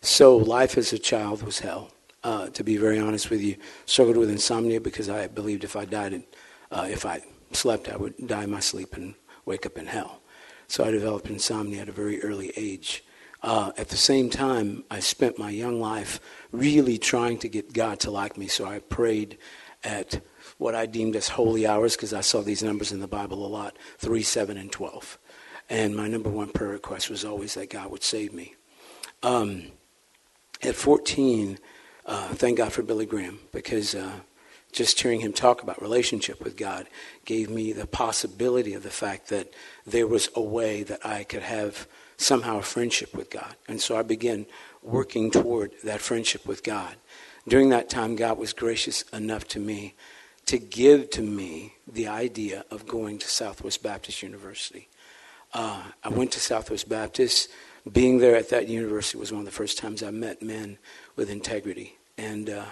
[0.00, 1.92] so life as a child was hell.
[2.24, 3.54] Uh, to be very honest with you,
[3.86, 6.24] struggled with insomnia because I believed if I died,
[6.72, 7.20] uh, if I
[7.52, 10.22] slept, I would die in my sleep and wake up in hell.
[10.68, 13.04] So I developed insomnia at a very early age.
[13.42, 16.18] Uh, at the same time, I spent my young life
[16.50, 18.46] really trying to get God to like me.
[18.46, 19.36] So I prayed
[19.82, 20.20] at
[20.56, 23.48] what I deemed as holy hours because I saw these numbers in the Bible a
[23.48, 25.18] lot 3, 7, and 12.
[25.68, 28.54] And my number one prayer request was always that God would save me.
[29.22, 29.64] Um,
[30.62, 31.58] at 14,
[32.06, 34.20] uh, thank God for Billy Graham because uh,
[34.72, 36.86] just hearing him talk about relationship with God
[37.24, 39.52] gave me the possibility of the fact that
[39.86, 43.54] there was a way that I could have somehow a friendship with God.
[43.68, 44.46] And so I began
[44.82, 46.94] working toward that friendship with God.
[47.46, 49.94] During that time, God was gracious enough to me
[50.46, 54.88] to give to me the idea of going to Southwest Baptist University.
[55.52, 57.50] Uh, I went to Southwest Baptist.
[57.90, 60.78] Being there at that university was one of the first times I met men
[61.16, 61.98] with integrity.
[62.16, 62.64] And, uh,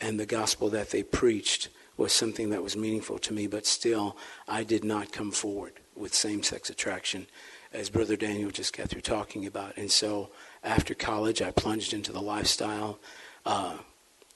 [0.00, 4.16] and the gospel that they preached was something that was meaningful to me, but still,
[4.46, 7.26] I did not come forward with same sex attraction,
[7.72, 9.76] as Brother Daniel just got through talking about.
[9.76, 10.30] And so,
[10.62, 12.98] after college, I plunged into the lifestyle.
[13.44, 13.78] Uh,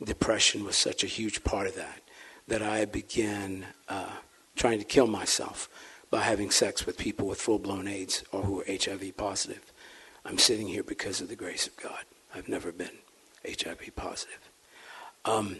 [0.02, 2.02] depression was such a huge part of that
[2.48, 4.10] that I began uh,
[4.56, 5.68] trying to kill myself
[6.10, 9.72] by having sex with people with full blown AIDS or who are HIV positive.
[10.24, 12.04] I'm sitting here because of the grace of God.
[12.34, 12.98] I've never been
[13.46, 14.50] HIV positive.
[15.24, 15.58] Um,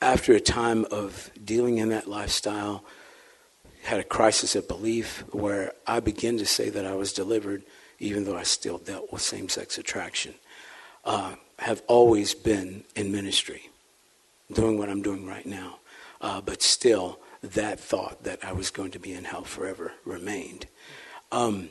[0.00, 2.84] after a time of dealing in that lifestyle,
[3.86, 7.62] had a crisis of belief where I began to say that I was delivered,
[8.00, 10.34] even though I still dealt with same sex attraction.
[11.04, 13.70] Uh, have always been in ministry,
[14.52, 15.78] doing what I'm doing right now.
[16.20, 20.66] Uh, but still, that thought that I was going to be in hell forever remained.
[21.30, 21.70] Um,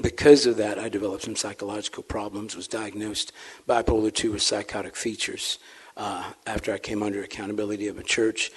[0.00, 3.32] because of that, I developed some psychological problems, was diagnosed
[3.68, 5.58] bipolar 2 with psychotic features.
[5.96, 8.52] Uh, after I came under accountability of a church,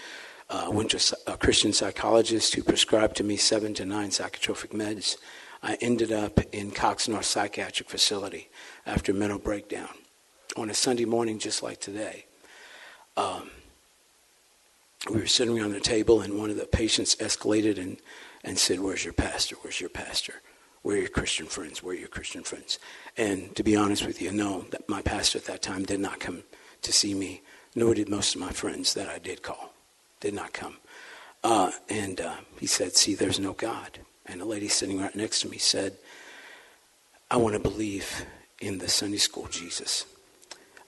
[0.50, 5.18] uh, went to a Christian psychologist who prescribed to me seven to nine psychotropic meds.
[5.62, 8.50] I ended up in Cox North Psychiatric Facility
[8.86, 9.90] after a mental breakdown
[10.56, 12.26] on a Sunday morning just like today.
[13.18, 13.52] Um,
[15.10, 17.98] we were sitting around the table, and one of the patients escalated and,
[18.44, 19.56] and said, Where's your pastor?
[19.62, 20.42] Where's your pastor?
[20.82, 21.84] Where are your Christian friends?
[21.84, 22.80] Where are your Christian friends?
[23.18, 26.20] And to be honest with you, no, that my pastor at that time did not
[26.20, 26.44] come
[26.82, 27.42] to see me,
[27.76, 29.69] nor did most of my friends that I did call.
[30.20, 30.78] Did not come.
[31.44, 34.00] Uh, and uh, he said, See, there's no God.
[34.26, 35.94] And a lady sitting right next to me said,
[37.32, 38.26] I want to believe
[38.60, 40.06] in the Sunday school Jesus.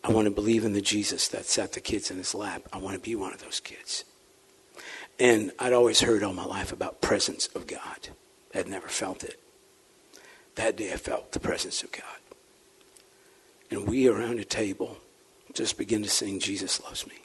[0.04, 2.64] I want to believe in the Jesus that sat the kids in his lap.
[2.74, 4.04] I want to be one of those kids.
[5.20, 8.10] And I'd always heard all my life about presence of God.
[8.56, 9.40] I'd never felt it.
[10.56, 12.04] That day I felt the presence of God.
[13.70, 14.98] And we around a table
[15.54, 17.16] just began to sing Jesus Loves Me.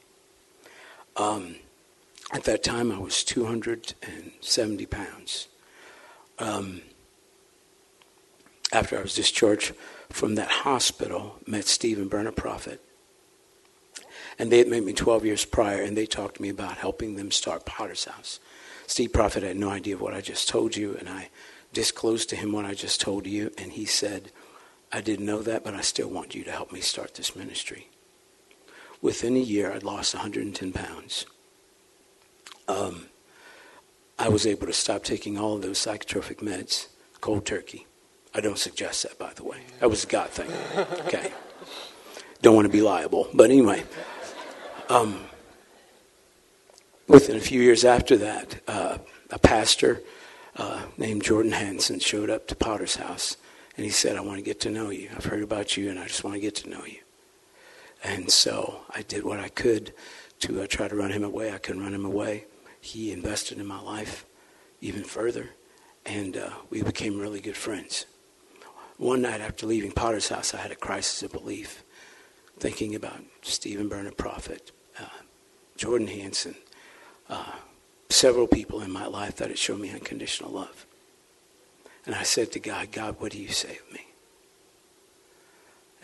[1.16, 1.56] Um,
[2.32, 5.48] at that time I was 270 pounds.
[6.38, 6.82] Um,
[8.72, 9.74] after I was discharged
[10.10, 12.80] from that hospital, met Stephen Burner Prophet.
[14.38, 17.16] And they had met me 12 years prior, and they talked to me about helping
[17.16, 18.38] them start Potter's House.
[18.86, 21.30] Steve Prophet had no idea what I just told you, and I
[21.72, 24.30] disclosed to him what I just told you, and he said,
[24.92, 27.88] I didn't know that, but I still want you to help me start this ministry.
[29.00, 31.26] Within a year, I'd lost 110 pounds.
[32.68, 33.06] Um,
[34.18, 36.88] I was able to stop taking all of those psychotropic meds,
[37.20, 37.86] cold turkey.
[38.34, 39.58] I don't suggest that, by the way.
[39.80, 40.50] That was a God thing.
[41.06, 41.32] Okay.
[42.42, 43.28] Don't want to be liable.
[43.32, 43.84] But anyway,
[44.88, 45.20] um,
[47.08, 48.98] within a few years after that, uh,
[49.30, 50.02] a pastor
[50.56, 53.36] uh, named Jordan Hanson showed up to Potter's house
[53.76, 55.10] and he said, I want to get to know you.
[55.14, 56.98] I've heard about you and I just want to get to know you.
[58.04, 59.92] And so I did what I could
[60.40, 61.52] to uh, try to run him away.
[61.52, 62.44] I couldn't run him away.
[62.86, 64.24] He invested in my life
[64.80, 65.50] even further,
[66.04, 68.06] and uh, we became really good friends.
[68.96, 71.82] One night after leaving Potter's house, I had a crisis of belief,
[72.60, 74.70] thinking about Stephen Burner Prophet,
[75.00, 75.18] uh,
[75.76, 76.54] Jordan Hanson,
[77.28, 77.56] uh,
[78.08, 80.86] several people in my life that had shown me unconditional love.
[82.06, 84.06] And I said to God, God, what do you say of me?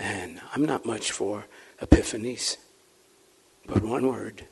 [0.00, 1.46] And I'm not much for
[1.80, 2.56] epiphanies,
[3.66, 4.48] but one word.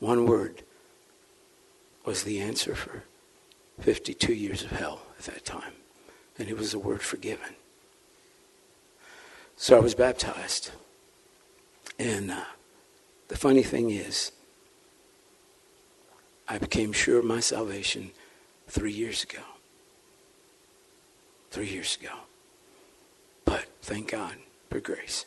[0.00, 0.62] One word
[2.04, 3.04] was the answer for
[3.80, 5.72] 52 years of hell at that time.
[6.38, 7.54] And it was the word forgiven.
[9.56, 10.70] So I was baptized.
[11.98, 12.44] And uh,
[13.26, 14.30] the funny thing is,
[16.48, 18.12] I became sure of my salvation
[18.68, 19.42] three years ago.
[21.50, 22.12] Three years ago.
[23.44, 24.36] But thank God
[24.70, 25.26] for grace.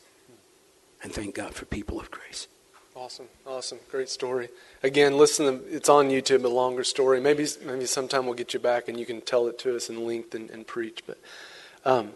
[1.04, 2.48] And thank God for people of grace.
[2.94, 4.50] Awesome, awesome, great story.
[4.84, 7.22] Again, listen, it's on YouTube, a longer story.
[7.22, 10.06] Maybe, maybe sometime we'll get you back and you can tell it to us in
[10.06, 11.02] length and, and preach.
[11.08, 11.18] But,
[11.86, 12.12] um,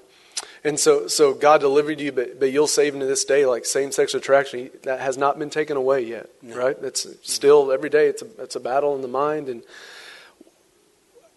[0.65, 4.13] and so, so God delivered you, but, but you'll save to this day, like same-sex
[4.13, 6.57] attraction, that has not been taken away yet, no.
[6.57, 6.79] right?
[6.81, 8.07] That's still every day.
[8.07, 9.47] It's a, it's a battle in the mind.
[9.47, 9.63] And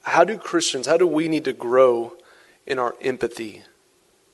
[0.02, 2.16] how do Christians, how do we need to grow
[2.66, 3.62] in our empathy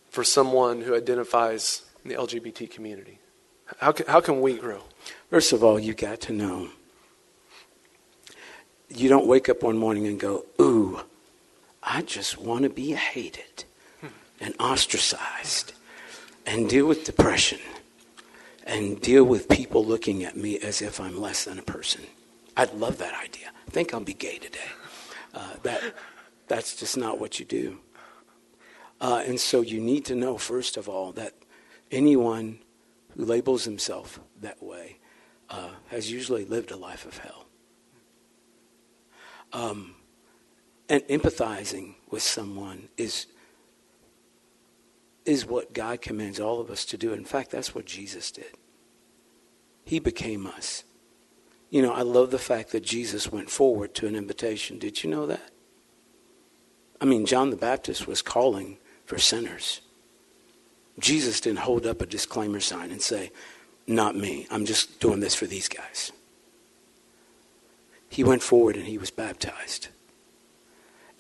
[0.08, 3.18] for someone who identifies in the LGBT community?
[3.80, 4.80] How can, how can we grow?
[5.34, 6.68] First of all, you got to know.
[8.88, 11.00] You don't wake up one morning and go, Ooh,
[11.82, 13.64] I just want to be hated
[14.40, 15.72] and ostracized
[16.46, 17.58] and deal with depression
[18.62, 22.02] and deal with people looking at me as if I'm less than a person.
[22.56, 23.50] I'd love that idea.
[23.66, 24.70] I think I'll be gay today.
[25.34, 25.82] Uh, that,
[26.46, 27.80] that's just not what you do.
[29.00, 31.34] Uh, and so you need to know, first of all, that
[31.90, 32.60] anyone
[33.16, 34.98] who labels himself that way
[35.50, 37.46] uh, has usually lived a life of hell.
[39.52, 39.94] Um,
[40.88, 43.26] and empathizing with someone is
[45.24, 47.14] is what God commands all of us to do.
[47.14, 48.58] In fact, that's what Jesus did.
[49.82, 50.84] He became us.
[51.70, 54.78] You know, I love the fact that Jesus went forward to an invitation.
[54.78, 55.50] Did you know that?
[57.00, 59.80] I mean, John the Baptist was calling for sinners.
[60.98, 63.32] Jesus didn't hold up a disclaimer sign and say,
[63.86, 64.46] Not me.
[64.50, 66.12] I'm just doing this for these guys.
[68.08, 69.88] He went forward and he was baptized.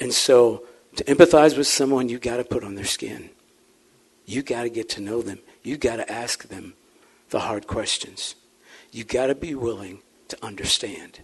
[0.00, 0.64] And so,
[0.96, 3.30] to empathize with someone, you got to put on their skin.
[4.26, 5.40] You got to get to know them.
[5.62, 6.74] You got to ask them
[7.30, 8.36] the hard questions.
[8.92, 11.20] You got to be willing to understand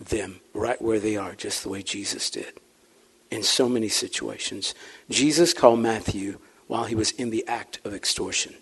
[0.00, 2.54] them right where they are, just the way Jesus did
[3.30, 4.74] in so many situations.
[5.10, 8.54] Jesus called Matthew while he was in the act of extortion.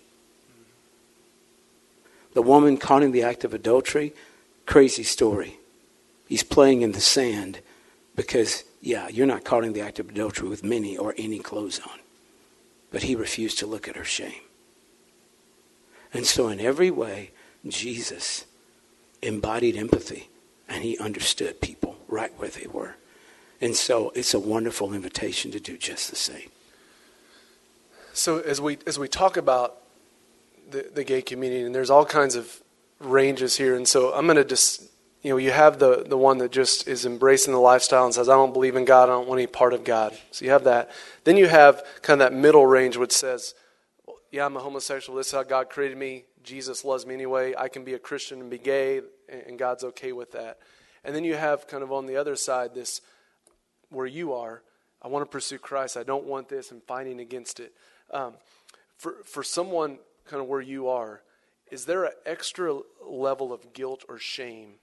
[2.37, 4.13] The woman caught in the act of adultery,
[4.67, 5.57] crazy story.
[6.27, 7.61] He's playing in the sand
[8.15, 11.79] because, yeah, you're not caught in the act of adultery with many or any clothes
[11.79, 11.97] on.
[12.91, 14.43] But he refused to look at her shame.
[16.13, 17.31] And so, in every way,
[17.67, 18.45] Jesus
[19.23, 20.29] embodied empathy
[20.69, 22.97] and he understood people right where they were.
[23.59, 26.51] And so, it's a wonderful invitation to do just the same.
[28.13, 29.81] So, as we, as we talk about
[30.69, 32.61] the, the gay community, and there's all kinds of
[32.99, 34.83] ranges here, and so I'm going to just
[35.23, 38.29] you know, you have the, the one that just is embracing the lifestyle and says,
[38.29, 40.17] I don't believe in God, I don't want any part of God.
[40.31, 40.91] So you have that.
[41.23, 43.53] Then you have kind of that middle range which says,
[44.31, 45.17] yeah, I'm a homosexual.
[45.17, 46.25] This is how God created me.
[46.43, 47.53] Jesus loves me anyway.
[47.57, 50.59] I can be a Christian and be gay, and God's okay with that.
[51.03, 53.01] And then you have kind of on the other side this
[53.89, 54.61] where you are.
[55.01, 55.97] I want to pursue Christ.
[55.97, 56.71] I don't want this.
[56.71, 57.73] I'm fighting against it.
[58.11, 58.35] Um,
[58.97, 61.21] for, for someone kind of where you are,
[61.71, 64.75] is there an extra level of guilt or shame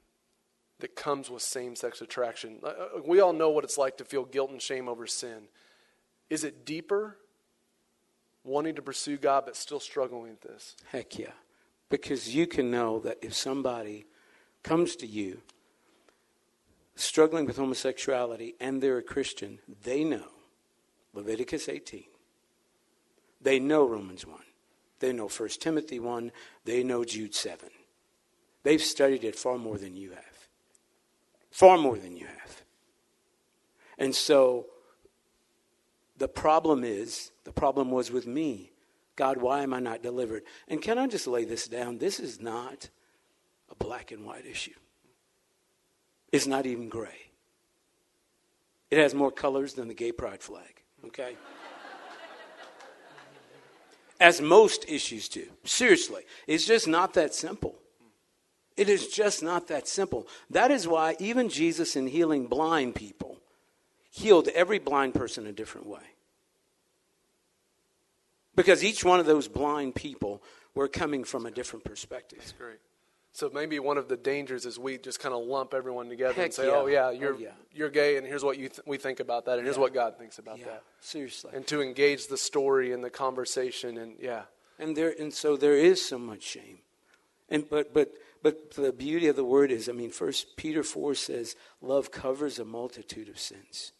[0.80, 2.58] that comes with same sex attraction.
[2.62, 5.44] Uh, uh, we all know what it's like to feel guilt and shame over sin.
[6.30, 7.16] Is it deeper,
[8.44, 10.76] wanting to pursue God but still struggling with this?
[10.90, 11.32] Heck yeah.
[11.90, 14.06] Because you can know that if somebody
[14.62, 15.40] comes to you
[16.96, 20.28] struggling with homosexuality and they're a Christian, they know
[21.12, 22.04] Leviticus 18.
[23.40, 24.38] They know Romans 1.
[25.00, 26.32] They know 1 Timothy 1.
[26.64, 27.68] They know Jude 7.
[28.62, 30.34] They've studied it far more than you have
[31.54, 32.62] far more than you have.
[33.96, 34.66] And so
[36.18, 38.72] the problem is, the problem was with me.
[39.14, 40.42] God, why am I not delivered?
[40.66, 41.98] And can I just lay this down?
[41.98, 42.90] This is not
[43.70, 44.74] a black and white issue.
[46.32, 47.30] It's not even gray.
[48.90, 51.36] It has more colors than the gay pride flag, okay?
[54.24, 55.44] As most issues do.
[55.64, 56.22] Seriously.
[56.46, 57.74] It's just not that simple.
[58.74, 60.26] It is just not that simple.
[60.48, 63.36] That is why even Jesus, in healing blind people,
[64.10, 66.06] healed every blind person a different way.
[68.56, 70.42] Because each one of those blind people
[70.74, 72.38] were coming from a different perspective.
[72.38, 72.78] That's great.
[73.34, 76.44] So maybe one of the dangers is we just kind of lump everyone together Heck
[76.44, 76.74] and say, yeah.
[76.76, 77.50] "Oh yeah, Oh, you're yeah.
[77.72, 80.16] you're gay, and here's what you th- we think about that, and here's what God
[80.16, 81.50] thinks about Yeah, that." seriously.
[81.52, 84.42] And to engage the story and the conversation, and yeah,
[84.78, 86.78] And there and so there is so much shame.
[87.50, 91.16] And but but but the beauty of the word is, I mean, first Peter four
[91.16, 93.90] says, love covers a multitude of sins.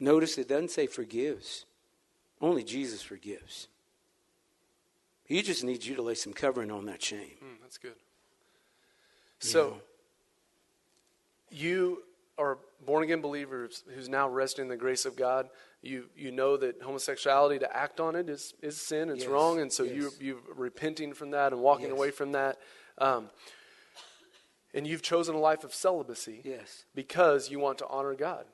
[0.00, 1.66] Notice it doesn't say forgives.
[2.40, 3.68] Only Jesus forgives.
[5.24, 7.36] He just needs you to lay some covering on that shame.
[7.44, 7.94] Mm, that's good.
[9.42, 9.80] So,
[11.50, 12.02] you
[12.38, 15.48] are born again believers who's now resting in the grace of God.
[15.82, 19.60] You you know that homosexuality to act on it is is sin, it's Yes, wrong,
[19.60, 19.94] and so yes.
[19.94, 21.92] you you repenting from that and walking Yes.
[21.96, 22.58] away from that.
[22.98, 23.30] Um,
[24.74, 26.84] and you've chosen a life of celibacy Yes.
[26.94, 28.46] because you want to honor God.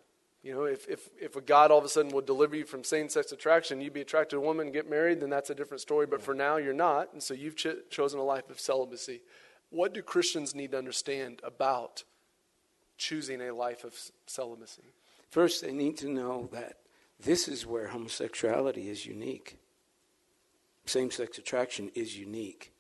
[0.43, 2.83] You know, if, if, if a God all of a sudden will deliver you from
[2.85, 5.55] same sex attraction, you'd be attracted to a woman and get married, then that's a
[5.55, 6.07] different story.
[6.07, 7.13] But for now, you're not.
[7.13, 9.21] And so you've ch- chosen a life of celibacy.
[9.71, 12.05] What do Christians need to understand about
[12.97, 13.95] choosing a life of
[14.27, 14.95] celibacy?
[15.31, 16.79] First, they need to know that
[17.21, 19.59] this is where homosexuality is unique.
[20.87, 22.73] same sex attraction is unique.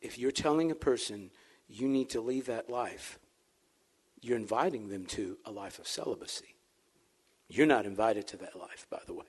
[0.00, 1.30] If you're telling a person
[1.68, 3.18] you need to leave that life,
[4.20, 6.54] you're inviting them to a life of celibacy.
[7.48, 9.24] You're not invited to that life, by the way.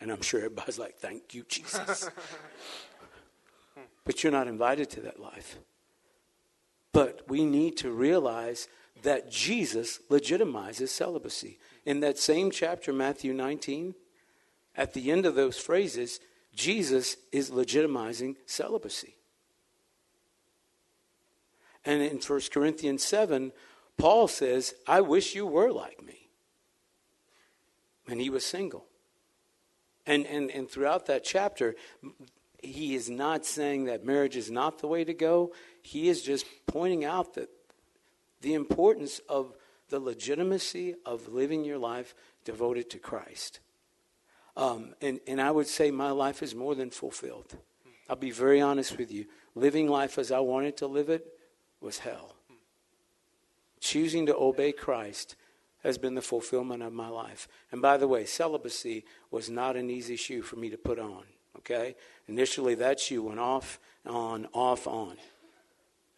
[0.00, 2.08] And I'm sure everybody's like, thank you, Jesus.
[4.04, 5.58] but you're not invited to that life.
[6.92, 8.68] But we need to realize
[9.02, 11.58] that Jesus legitimizes celibacy.
[11.84, 13.94] In that same chapter, Matthew 19,
[14.76, 16.20] at the end of those phrases,
[16.54, 19.16] Jesus is legitimizing celibacy.
[21.84, 23.52] And in 1 Corinthians 7,
[23.96, 26.28] Paul says, I wish you were like me.
[28.08, 28.86] And he was single.
[30.06, 31.74] And, and, and throughout that chapter,
[32.62, 35.52] he is not saying that marriage is not the way to go.
[35.82, 37.48] He is just pointing out that
[38.40, 39.54] the importance of
[39.88, 42.14] the legitimacy of living your life
[42.44, 43.60] devoted to Christ.
[44.56, 47.56] Um, and, and I would say my life is more than fulfilled.
[48.08, 49.26] I'll be very honest with you.
[49.54, 51.26] Living life as I wanted to live it
[51.80, 52.34] was hell.
[53.80, 55.36] Choosing to obey Christ
[55.84, 57.46] has been the fulfillment of my life.
[57.70, 61.22] And by the way, celibacy was not an easy shoe for me to put on.
[61.58, 61.94] Okay?
[62.26, 65.16] Initially, that shoe went off, on, off, on.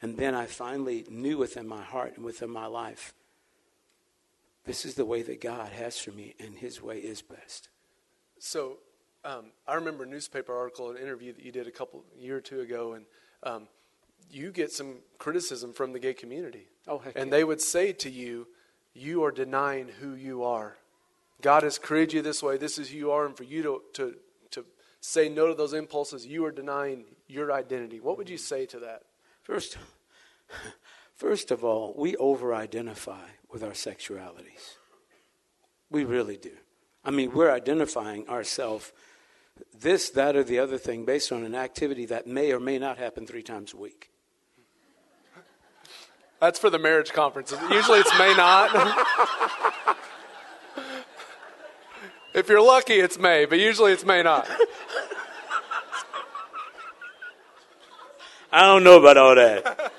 [0.03, 3.13] And then I finally knew within my heart and within my life
[4.65, 7.71] this is the way that God has for me, and His way is best.
[8.39, 8.79] So,
[9.25, 12.41] um, I remember a newspaper article, an interview that you did a couple year or
[12.41, 13.05] two ago, and
[13.43, 13.69] um,
[14.31, 16.69] you get some criticism from the gay community.
[16.87, 17.37] Oh, and yeah.
[17.37, 18.49] they would say to you,
[18.95, 20.77] "You are denying who you are.
[21.43, 22.57] God has created you this way.
[22.57, 24.17] This is who you are, and for you to to
[24.53, 24.65] to
[25.01, 28.79] say no to those impulses, you are denying your identity." What would you say to
[28.81, 29.03] that?
[29.43, 29.79] First,
[31.17, 34.77] first of all, we over identify with our sexualities.
[35.91, 36.53] We really do.
[37.05, 38.93] I mean, we're identifying ourselves,
[39.79, 42.99] this, that, or the other thing, based on an activity that may or may not
[42.99, 44.11] happen three times a week.
[46.41, 47.53] That's for the marriage conference.
[47.71, 48.71] Usually it's may not.
[52.35, 54.49] if you're lucky, it's may, but usually it's may not.
[58.53, 59.93] I don't know about all that.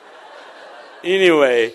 [1.03, 1.73] anyway.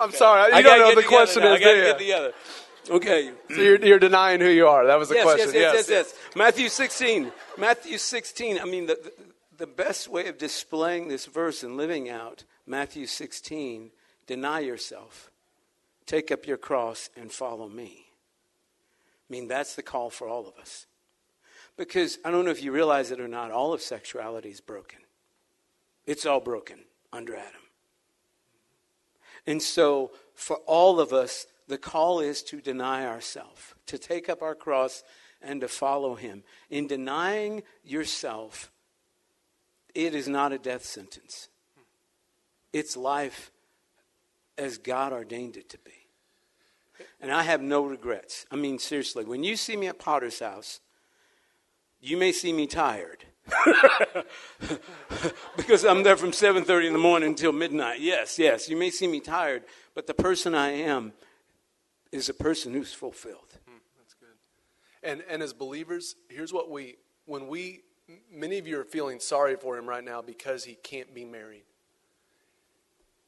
[0.00, 0.50] I'm sorry.
[0.52, 1.54] You I don't know the question now.
[1.54, 1.84] is I gotta there.
[1.92, 2.32] get together.
[2.90, 3.32] Okay.
[3.50, 4.86] So you're, you're denying who you are.
[4.86, 5.48] That was the yes, question.
[5.48, 6.14] Yes, yes, yes, yes.
[6.36, 7.32] Matthew 16.
[7.58, 8.60] Matthew 16.
[8.60, 9.12] I mean, the, the,
[9.58, 13.90] the best way of displaying this verse and living out Matthew 16
[14.26, 15.30] deny yourself,
[16.06, 18.06] take up your cross, and follow me.
[19.28, 20.86] I mean, that's the call for all of us.
[21.78, 24.98] Because I don't know if you realize it or not, all of sexuality is broken.
[26.06, 26.80] It's all broken
[27.12, 27.62] under Adam.
[29.46, 34.42] And so, for all of us, the call is to deny ourselves, to take up
[34.42, 35.04] our cross
[35.40, 36.42] and to follow him.
[36.68, 38.72] In denying yourself,
[39.94, 41.48] it is not a death sentence.
[42.72, 43.52] It's life
[44.58, 45.92] as God ordained it to be.
[47.20, 48.46] And I have no regrets.
[48.50, 50.80] I mean, seriously, when you see me at Potter's house,
[52.00, 53.24] you may see me tired.
[55.56, 58.00] because I'm there from 7:30 in the morning until midnight.
[58.00, 61.14] Yes, yes, you may see me tired, but the person I am
[62.12, 63.58] is a person who's fulfilled.
[63.66, 64.36] Hmm, that's good.
[65.02, 67.84] And and as believers, here's what we when we
[68.30, 71.64] many of you are feeling sorry for him right now because he can't be married.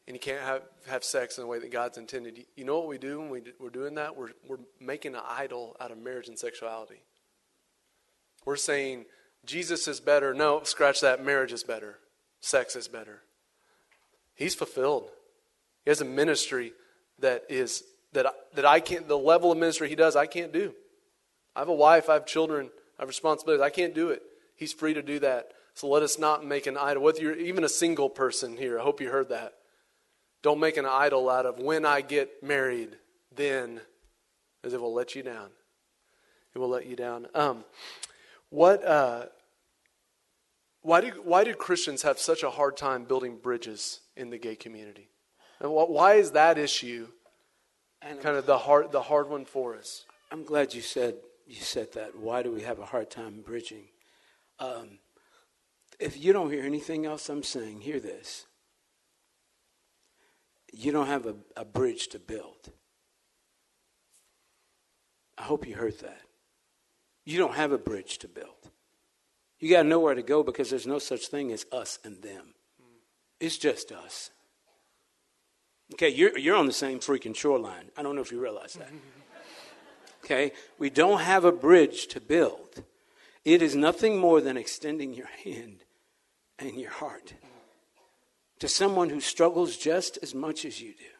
[0.07, 2.45] And he can't have, have sex in the way that God's intended.
[2.57, 4.16] You know what we do when we, we're doing that?
[4.16, 7.03] We're, we're making an idol out of marriage and sexuality.
[8.45, 9.07] We're saying,
[9.45, 10.34] Jesus is better.
[10.34, 11.24] No, scratch that.
[11.24, 11.99] Marriage is better.
[12.41, 13.22] Sex is better.
[14.34, 15.11] He's fulfilled.
[15.84, 16.72] He has a ministry
[17.18, 19.07] that is that that I can't.
[19.09, 20.74] The level of ministry he does, I can't do.
[21.55, 22.09] I have a wife.
[22.09, 22.70] I have children.
[22.99, 23.62] I have responsibilities.
[23.62, 24.22] I can't do it.
[24.57, 25.53] He's free to do that.
[25.74, 27.03] So let us not make an idol.
[27.03, 29.55] Whether you're even a single person here, I hope you heard that.
[30.43, 32.97] Don't make an idol out of when I get married,
[33.34, 33.80] then,
[34.64, 35.49] as it will let you down.
[36.55, 37.26] It will let you down.
[37.34, 37.64] Um,
[38.51, 38.85] what?
[38.85, 39.27] Uh,
[40.83, 44.57] why do why do Christians have such a hard time building bridges in the gay
[44.57, 45.09] community?
[45.61, 47.09] And what, why is that issue
[48.03, 50.05] And kind of the hard the hard one for us?
[50.31, 52.17] I'm glad you said you said that.
[52.17, 53.89] Why do we have a hard time bridging?
[54.59, 54.99] Um,
[55.99, 58.47] if you don't hear anything else I'm saying, hear this.
[60.73, 62.73] You don't have a, a bridge to build.
[65.37, 66.23] I hope you heard that.
[67.31, 68.72] You don't have a bridge to build.
[69.61, 72.55] You got nowhere to go because there's no such thing as us and them.
[73.39, 74.31] It's just us.
[75.93, 77.93] Okay, you're, you're on the same freaking shoreline.
[77.97, 78.91] I don't know if you realize that.
[80.24, 80.51] Okay?
[80.81, 82.83] We don't have a bridge to build.
[83.45, 85.85] It is nothing more than extending your hand
[86.59, 87.35] and your heart
[88.59, 91.14] to someone who struggles just as much as you do,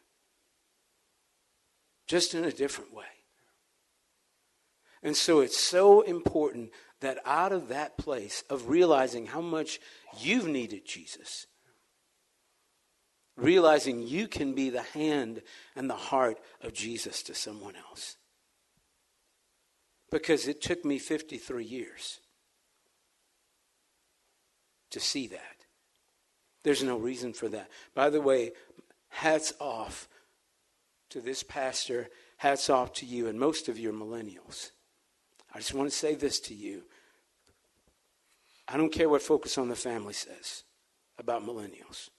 [2.05, 3.05] just in a different way.
[5.03, 9.79] And so it's so important that out of that place of realizing how much
[10.19, 11.47] you've needed Jesus,
[13.35, 15.41] realizing you can be the hand
[15.75, 18.17] and the heart of Jesus to someone else.
[20.11, 22.19] Because it took me 53 years
[24.91, 25.65] to see that.
[26.63, 27.69] There's no reason for that.
[27.95, 28.51] By the way,
[29.09, 30.07] hats off
[31.09, 34.71] to this pastor, hats off to you, and most of your millennials.
[35.53, 36.83] I just want to say this to you.
[38.67, 40.63] I don't care what Focus on the Family says
[41.17, 42.09] about millennials.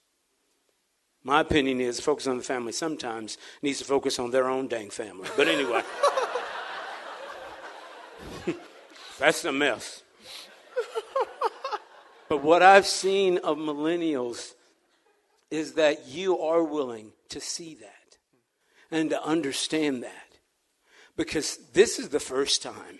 [1.23, 4.89] My opinion is Focus on the Family sometimes needs to focus on their own dang
[4.89, 5.29] family.
[5.35, 5.81] But anyway,
[9.19, 10.03] that's a mess.
[12.29, 14.53] But what I've seen of millennials
[15.51, 18.17] is that you are willing to see that
[18.89, 20.39] and to understand that.
[21.15, 22.99] Because this is the first time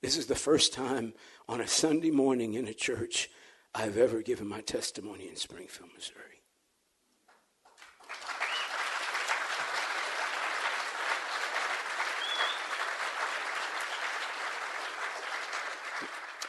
[0.00, 1.14] this is the first time
[1.48, 3.30] on a Sunday morning in a church
[3.74, 6.24] I've ever given my testimony in Springfield, Missouri.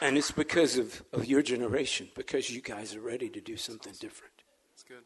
[0.02, 3.92] And it's because of, of your generation, because you guys are ready to do something
[4.00, 4.32] different.
[4.72, 5.04] That's good.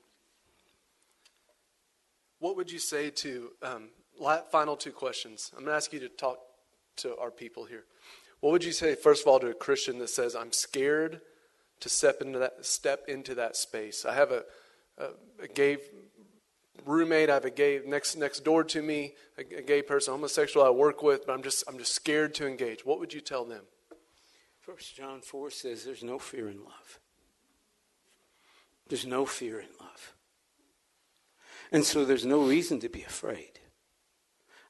[2.39, 3.89] What would you say to, um,
[4.53, 5.51] final two questions?
[5.57, 6.39] I'm going to ask you to talk
[6.99, 7.85] to our people here.
[8.45, 11.23] What would you say, first of all, to a Christian that says, I'm scared
[11.81, 14.05] to step into that, step into that space?
[14.05, 14.45] I have a,
[14.99, 15.79] a, a gay
[16.85, 20.67] roommate, I have a gay next, next door to me, a, a gay person, homosexual
[20.67, 22.85] I work with, but I'm just, I'm just scared to engage.
[22.85, 23.63] What would you tell them?
[24.61, 27.01] First John 4 says there's no fear in love.
[28.89, 30.13] There's no fear in love.
[31.73, 33.59] And so there's no reason to be afraid.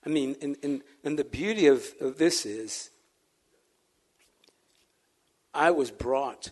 [0.06, 2.90] I mean, and, and, and the beauty of, of this is
[5.54, 6.50] I was brought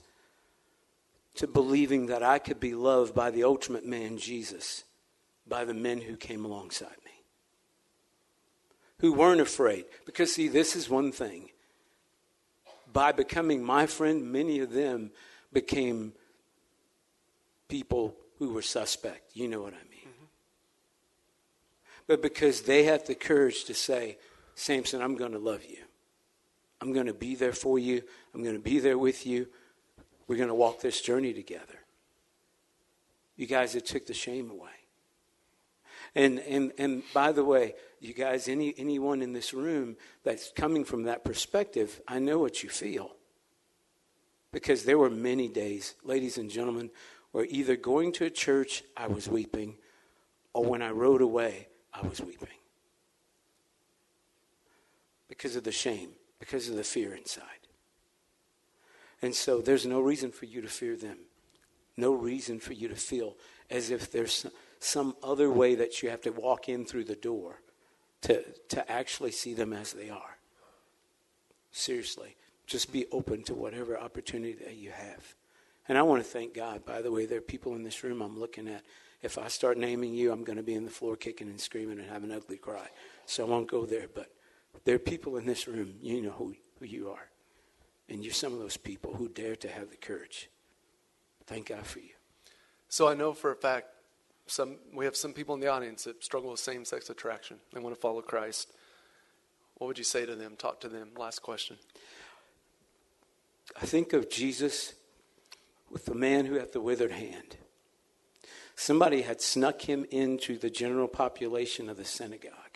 [1.34, 4.84] to believing that I could be loved by the ultimate man, Jesus,
[5.46, 7.24] by the men who came alongside me,
[8.98, 9.86] who weren't afraid.
[10.06, 11.50] Because, see, this is one thing.
[12.92, 15.10] By becoming my friend, many of them
[15.52, 16.12] became
[17.68, 19.34] people who were suspect.
[19.34, 20.08] You know what I mean.
[20.08, 20.24] Mm-hmm.
[22.06, 24.18] But because they had the courage to say,
[24.54, 25.78] Samson, I'm going to love you.
[26.82, 28.02] I'm going to be there for you.
[28.34, 29.46] I'm going to be there with you.
[30.26, 31.78] We're going to walk this journey together.
[33.36, 34.70] You guys, it took the shame away.
[36.16, 40.84] And, and, and by the way, you guys, any, anyone in this room that's coming
[40.84, 43.14] from that perspective, I know what you feel.
[44.50, 46.90] Because there were many days, ladies and gentlemen,
[47.30, 49.76] where either going to a church, I was weeping,
[50.52, 52.48] or when I rode away, I was weeping.
[55.28, 56.10] Because of the shame
[56.42, 57.44] because of the fear inside.
[59.22, 61.18] And so there's no reason for you to fear them.
[61.96, 63.36] No reason for you to feel
[63.70, 64.44] as if there's
[64.80, 67.60] some other way that you have to walk in through the door
[68.22, 70.36] to, to actually see them as they are.
[71.70, 72.34] Seriously,
[72.66, 75.36] just be open to whatever opportunity that you have.
[75.86, 78.20] And I want to thank God, by the way, there are people in this room
[78.20, 78.82] I'm looking at.
[79.22, 82.00] If I start naming you, I'm going to be in the floor kicking and screaming
[82.00, 82.88] and have an ugly cry.
[83.26, 84.08] So I won't go there.
[84.12, 84.26] But
[84.84, 87.28] there are people in this room, you know who, who you are.
[88.08, 90.50] And you're some of those people who dare to have the courage.
[91.46, 92.10] Thank God for you.
[92.88, 93.86] So I know for a fact
[94.46, 97.58] some we have some people in the audience that struggle with same sex attraction.
[97.72, 98.72] They want to follow Christ.
[99.78, 100.56] What would you say to them?
[100.56, 101.10] Talk to them.
[101.16, 101.76] Last question.
[103.80, 104.94] I think of Jesus
[105.90, 107.56] with the man who had the withered hand.
[108.74, 112.71] Somebody had snuck him into the general population of the synagogue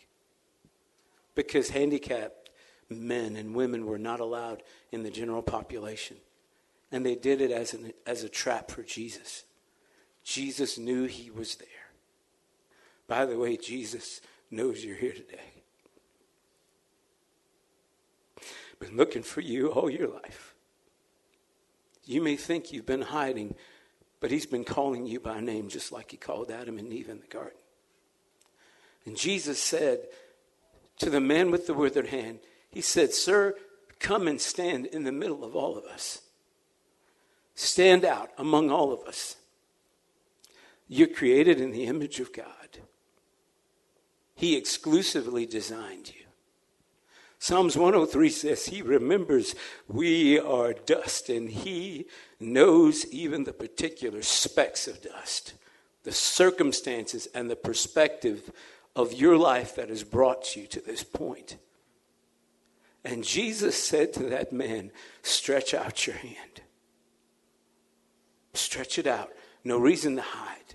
[1.36, 2.50] because handicapped
[2.88, 6.16] men and women were not allowed in the general population.
[6.90, 9.44] And they did it as, an, as a trap for Jesus.
[10.24, 11.68] Jesus knew he was there.
[13.06, 14.20] By the way, Jesus
[14.50, 15.38] knows you're here today.
[18.78, 20.54] Been looking for you all your life.
[22.04, 23.54] You may think you've been hiding,
[24.20, 27.20] but he's been calling you by name just like he called Adam and Eve in
[27.20, 27.58] the garden.
[29.06, 30.06] And Jesus said,
[30.98, 32.40] to the man with the withered hand,
[32.70, 33.54] he said, Sir,
[33.98, 36.22] come and stand in the middle of all of us.
[37.54, 39.36] Stand out among all of us.
[40.88, 42.46] You're created in the image of God.
[44.34, 46.26] He exclusively designed you.
[47.38, 49.54] Psalms 103 says he remembers
[49.88, 52.06] we are dust and he
[52.40, 55.54] knows even the particular specks of dust,
[56.04, 58.50] the circumstances and the perspective
[58.96, 61.58] of your life that has brought you to this point.
[63.04, 64.90] And Jesus said to that man,
[65.22, 66.62] Stretch out your hand.
[68.54, 69.30] Stretch it out.
[69.62, 70.74] No reason to hide.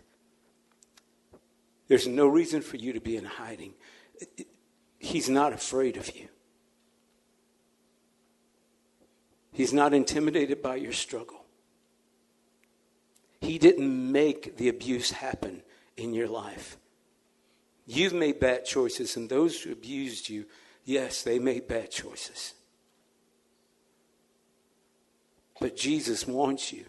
[1.87, 3.73] There's no reason for you to be in hiding.
[4.99, 6.29] He's not afraid of you.
[9.51, 11.43] He's not intimidated by your struggle.
[13.41, 15.63] He didn't make the abuse happen
[15.97, 16.77] in your life.
[17.93, 20.45] You've made bad choices, and those who abused you,
[20.85, 22.53] yes, they made bad choices.
[25.59, 26.85] But Jesus wants you,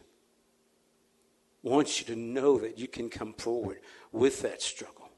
[1.61, 3.81] wants you to know that you can come forward
[4.13, 5.09] with that struggle.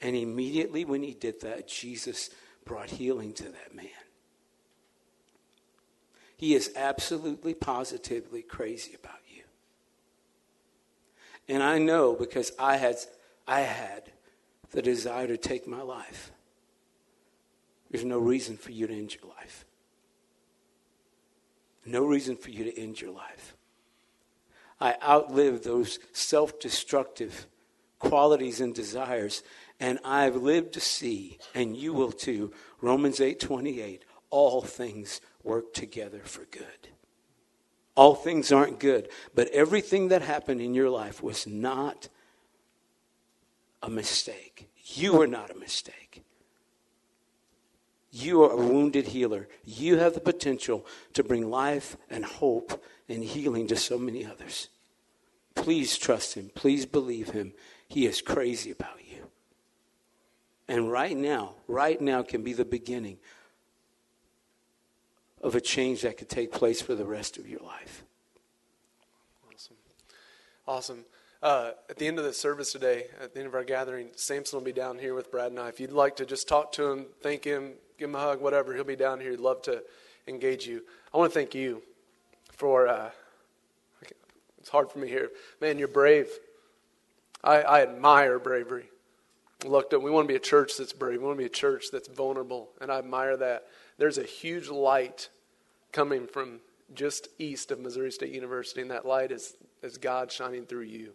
[0.00, 2.30] And immediately when he did that, Jesus
[2.64, 3.86] brought healing to that man.
[6.36, 9.44] He is absolutely, positively crazy about you.
[11.48, 12.96] And I know because I had,
[13.46, 14.12] I had
[14.70, 16.32] the desire to take my life.
[17.90, 19.66] There's no reason for you to end your life.
[21.84, 23.56] No reason for you to end your life.
[24.80, 27.46] I outlived those self destructive
[27.98, 29.42] qualities and desires,
[29.78, 35.74] and I've lived to see, and you will too, Romans 8 28, all things work
[35.74, 36.88] together for good.
[37.94, 42.08] All things aren't good, but everything that happened in your life was not
[43.82, 44.68] a mistake.
[44.84, 46.22] You are not a mistake.
[48.10, 49.48] You are a wounded healer.
[49.64, 54.68] You have the potential to bring life and hope and healing to so many others.
[55.54, 56.50] Please trust him.
[56.54, 57.54] Please believe him.
[57.88, 59.28] He is crazy about you.
[60.68, 63.18] And right now, right now can be the beginning
[65.42, 68.04] of a change that could take place for the rest of your life.
[69.52, 69.76] Awesome.
[70.66, 71.04] Awesome.
[71.42, 74.58] Uh, at the end of the service today, at the end of our gathering, Samson
[74.58, 75.68] will be down here with Brad and I.
[75.68, 78.72] If you'd like to just talk to him, thank him, give him a hug, whatever,
[78.74, 79.32] he'll be down here.
[79.32, 79.82] He'd love to
[80.28, 80.82] engage you.
[81.12, 81.82] I want to thank you
[82.52, 83.10] for, uh,
[84.58, 85.30] it's hard for me here.
[85.60, 86.28] Man, you're brave.
[87.42, 88.88] I, I admire bravery.
[89.64, 91.18] Looked at, we want to be a church that's brave.
[91.18, 93.64] We want to be a church that's vulnerable, and I admire that.
[93.98, 95.28] There's a huge light
[95.90, 96.60] coming from
[96.94, 101.14] just east of Missouri State University, and that light is, is God shining through you.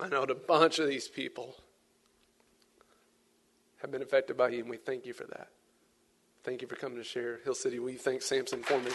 [0.00, 1.56] I know a bunch of these people
[3.80, 5.48] have been affected by you, and we thank you for that.
[6.44, 7.40] Thank you for coming to share.
[7.44, 8.90] Hill City, will you thank Samson for me?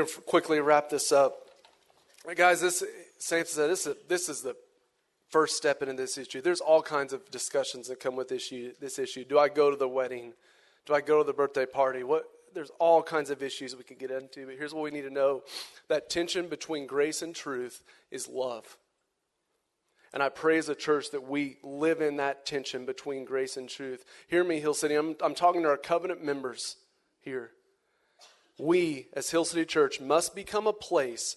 [0.00, 1.50] Let me quickly wrap this up.
[2.34, 2.82] Guys, this
[3.18, 4.56] Samson said this is, this is the
[5.28, 6.40] first step into this issue.
[6.40, 9.26] There's all kinds of discussions that come with issue, this issue.
[9.26, 10.32] Do I go to the wedding?
[10.86, 12.02] Do I go to the birthday party?
[12.02, 12.24] What
[12.54, 15.10] there's all kinds of issues we can get into, but here's what we need to
[15.10, 15.42] know.
[15.88, 18.78] That tension between grace and truth is love.
[20.14, 23.68] And I pray as a church that we live in that tension between grace and
[23.68, 24.06] truth.
[24.28, 24.94] Hear me, Hill City.
[24.94, 26.76] I'm, I'm talking to our covenant members
[27.20, 27.50] here
[28.60, 31.36] we, as Hill City Church, must become a place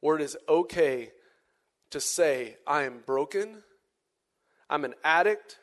[0.00, 1.10] where it is okay
[1.90, 3.62] to say, I am broken,
[4.68, 5.58] I'm an addict,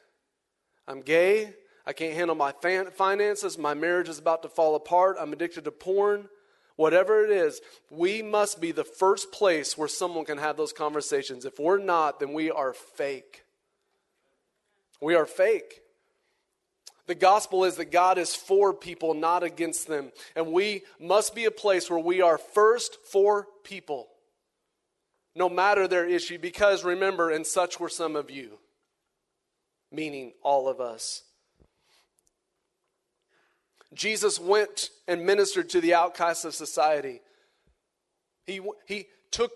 [0.88, 1.54] I'm gay,
[1.86, 5.72] I can't handle my finances, my marriage is about to fall apart, I'm addicted to
[5.72, 6.30] porn.
[6.76, 11.44] Whatever it is, we must be the first place where someone can have those conversations.
[11.44, 13.44] If we're not, then we are fake.
[15.02, 15.82] We are fake.
[17.08, 20.12] The gospel is that God is for people, not against them.
[20.36, 24.08] And we must be a place where we are first for people,
[25.34, 26.38] no matter their issue.
[26.38, 28.60] Because remember, and such were some of you,
[29.90, 31.24] meaning all of us.
[33.94, 37.22] Jesus went and ministered to the outcasts of society.
[38.46, 39.52] He, he took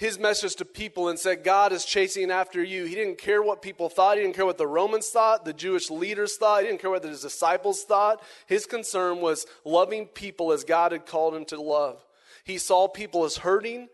[0.00, 2.86] his message to people and said, God is chasing after you.
[2.86, 4.16] He didn't care what people thought.
[4.16, 6.62] He didn't care what the Romans thought, the Jewish leaders thought.
[6.62, 8.22] He didn't care what his disciples thought.
[8.46, 12.02] His concern was loving people as God had called him to love.
[12.44, 13.88] He saw people as hurting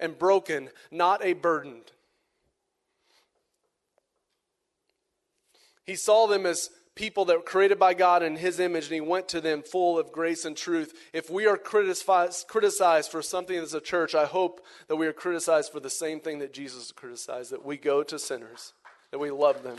[0.00, 1.92] and broken, not a burdened.
[5.86, 6.68] He saw them as
[6.98, 9.98] people that were created by God in His image, and He went to them full
[9.98, 10.92] of grace and truth.
[11.12, 15.70] If we are criticized, for something as a church, I hope that we are criticized
[15.70, 18.72] for the same thing that Jesus criticized that we go to sinners,
[19.12, 19.78] that we love them.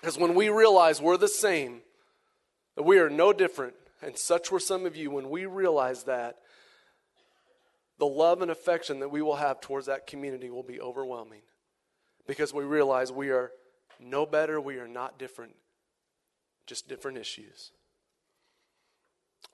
[0.00, 1.82] Because when we realize we're the same,
[2.74, 6.38] that we are no different, and such were some of you, when we realize that,
[7.98, 11.42] the love and affection that we will have towards that community will be overwhelming
[12.26, 13.52] because we realize we are
[14.00, 15.54] no better, we are not different,
[16.66, 17.72] just different issues.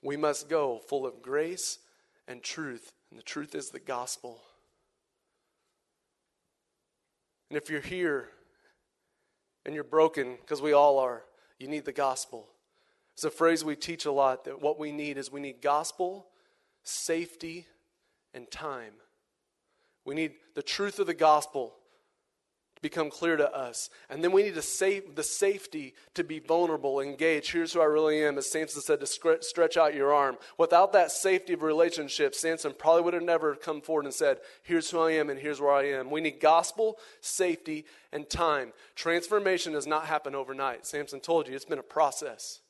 [0.03, 1.79] We must go full of grace
[2.27, 4.41] and truth, and the truth is the gospel.
[7.51, 8.29] And if you're here
[9.65, 11.23] and you're broken, because we all are,
[11.59, 12.49] you need the gospel.
[13.15, 16.27] It's a phrase we teach a lot that what we need is we need gospel,
[16.83, 17.67] safety,
[18.35, 18.95] and time.
[20.05, 21.75] We need the truth of the gospel
[22.83, 23.89] become clear to us.
[24.11, 27.53] And then we need to save the safety to be vulnerable, engage.
[27.53, 30.37] Here's who I really am, as Samson said, to stretch out your arm.
[30.59, 34.91] Without that safety of relationship, Samson probably would have never come forward and said, Here's
[34.91, 36.11] who I am and here's where I am.
[36.11, 38.73] We need gospel, safety, and time.
[38.97, 40.85] Transformation does not happen overnight.
[40.85, 42.61] Samson told you it's been a process.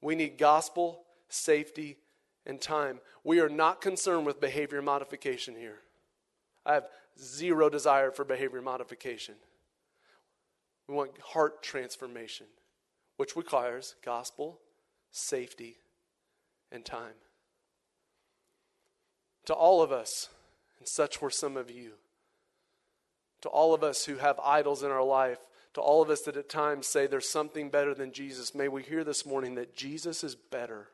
[0.00, 1.98] We need gospel, safety,
[2.46, 3.00] and time.
[3.24, 5.78] We are not concerned with behavior modification here.
[6.66, 6.84] I have
[7.20, 9.34] zero desire for behavior modification.
[10.88, 12.46] We want heart transformation,
[13.16, 14.60] which requires gospel,
[15.10, 15.76] safety,
[16.70, 17.14] and time.
[19.46, 20.28] To all of us,
[20.78, 21.92] and such were some of you,
[23.42, 25.38] to all of us who have idols in our life,
[25.74, 28.82] to all of us that at times say there's something better than Jesus, may we
[28.82, 30.88] hear this morning that Jesus is better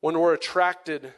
[0.00, 1.12] when we're attracted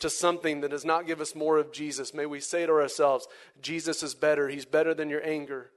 [0.00, 3.26] to something that does not give us more of Jesus, may we say to ourselves,
[3.60, 4.48] Jesus is better.
[4.48, 5.70] He's better than your anger.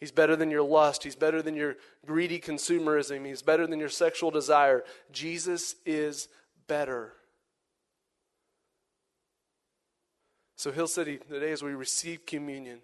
[0.00, 1.04] He's better than your lust.
[1.04, 3.24] He's better than your greedy consumerism.
[3.26, 4.84] He's better than your sexual desire.
[5.12, 6.28] Jesus is
[6.66, 7.12] better.
[10.56, 12.80] So, Hill City, today as we receive communion,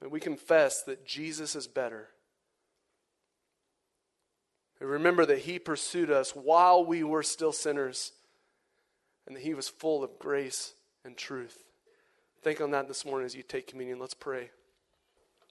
[0.00, 2.08] may we confess that Jesus is better.
[4.80, 8.12] And remember that He pursued us while we were still sinners,
[9.28, 10.72] and that He was full of grace
[11.04, 11.62] and truth.
[12.42, 14.00] Think on that this morning as you take communion.
[14.00, 14.50] Let's pray.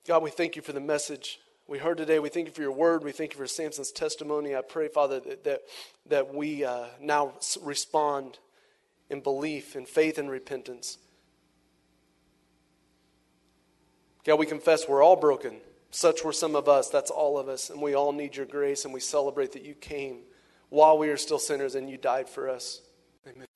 [0.05, 2.19] God, we thank you for the message we heard today.
[2.19, 3.03] We thank you for your word.
[3.03, 4.55] We thank you for Samson's testimony.
[4.55, 5.61] I pray, Father, that, that,
[6.07, 8.39] that we uh, now respond
[9.09, 10.97] in belief, in faith, and repentance.
[14.25, 15.57] God, we confess we're all broken.
[15.91, 16.89] Such were some of us.
[16.89, 17.69] That's all of us.
[17.69, 20.19] And we all need your grace, and we celebrate that you came
[20.69, 22.81] while we are still sinners and you died for us.
[23.27, 23.47] Amen.